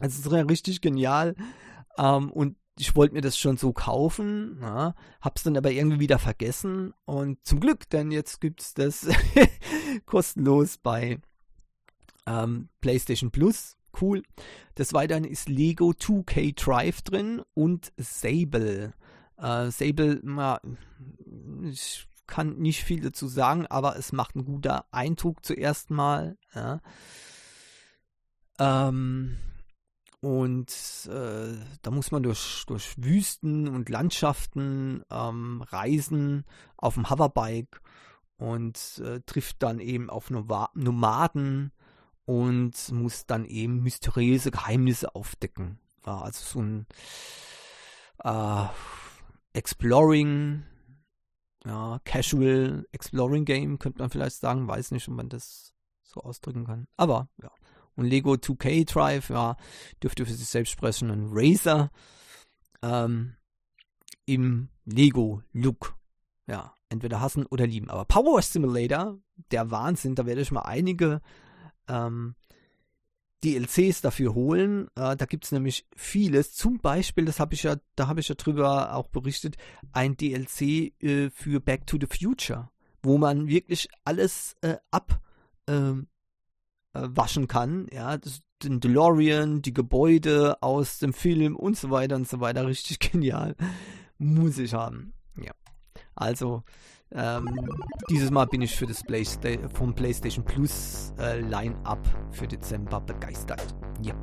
[0.00, 1.34] es ist richtig genial.
[1.96, 6.20] Ähm, und ich wollte mir das schon so kaufen, ja, hab's dann aber irgendwie wieder
[6.20, 6.94] vergessen.
[7.06, 9.08] Und zum Glück, denn jetzt gibt es das
[10.06, 11.18] kostenlos bei
[12.24, 13.76] ähm, PlayStation Plus.
[14.00, 14.22] Cool.
[14.76, 18.94] Des Weiteren ist Lego 2K Drive drin und Sable.
[19.38, 20.60] Äh, Sable, ma,
[21.64, 26.36] ich kann nicht viel dazu sagen, aber es macht einen guten Eindruck zuerst mal.
[26.54, 26.80] Ja.
[28.60, 29.38] Ähm,
[30.20, 30.70] und
[31.10, 36.44] äh, da muss man durch, durch Wüsten und Landschaften ähm, reisen
[36.76, 37.80] auf dem Hoverbike
[38.36, 41.72] und äh, trifft dann eben auf Nomaden
[42.24, 45.78] und muss dann eben mysteriöse Geheimnisse aufdecken.
[46.04, 46.86] Ja, also so ein
[48.24, 48.66] äh,
[49.52, 50.64] Exploring,
[51.64, 54.68] ja, Casual Exploring Game, könnte man vielleicht sagen.
[54.68, 56.86] Weiß nicht, ob man das so ausdrücken kann.
[56.96, 57.50] Aber, ja.
[57.96, 59.56] Und Lego 2K Drive, ja,
[60.02, 61.10] dürfte für sich selbst sprechen.
[61.10, 61.90] Und Razer
[62.82, 63.34] ähm,
[64.24, 65.96] im Lego-Look.
[66.46, 67.90] Ja, entweder hassen oder lieben.
[67.90, 69.18] Aber Power Simulator,
[69.50, 71.20] der Wahnsinn, da werde ich mal einige
[71.88, 72.34] ähm,
[73.44, 74.88] DLCs dafür holen.
[74.96, 76.54] Äh, da gibt es nämlich vieles.
[76.54, 79.56] Zum Beispiel, das habe ich ja, da habe ich ja drüber auch berichtet,
[79.92, 82.70] ein DLC äh, für Back to the Future,
[83.02, 86.06] wo man wirklich alles äh, abwaschen
[86.94, 87.86] ähm, äh, kann.
[87.92, 92.66] Ja, das, den DeLorean, die Gebäude aus dem Film und so weiter und so weiter.
[92.66, 93.54] Richtig genial.
[94.18, 95.12] Muss ich haben.
[95.40, 95.52] Ja.
[96.14, 96.64] Also,
[97.14, 97.46] ähm,
[98.10, 102.00] dieses Mal bin ich für das Playsta vom PlayStation Plus äh, Line-Up
[102.30, 103.74] für Dezember begeistert.
[104.02, 104.14] Ja.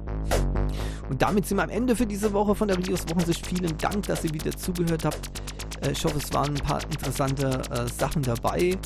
[1.10, 3.46] Und damit sind wir am Ende für diese Woche von der Videos Wochensicht.
[3.46, 5.42] Vielen Dank, dass ihr wieder zugehört habt.
[5.82, 8.78] Äh, ich hoffe, es waren ein paar interessante äh, Sachen dabei.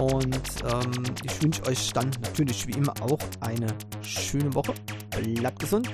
[0.00, 3.66] Und ähm, ich wünsche euch dann natürlich wie immer auch eine
[4.02, 4.74] schöne Woche.
[5.10, 5.88] bleibt gesund,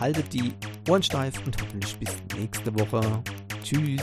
[0.00, 0.52] haltet die
[0.88, 3.00] Ohren steif und hoffentlich bis nächste Woche.
[3.62, 4.02] Tschüss.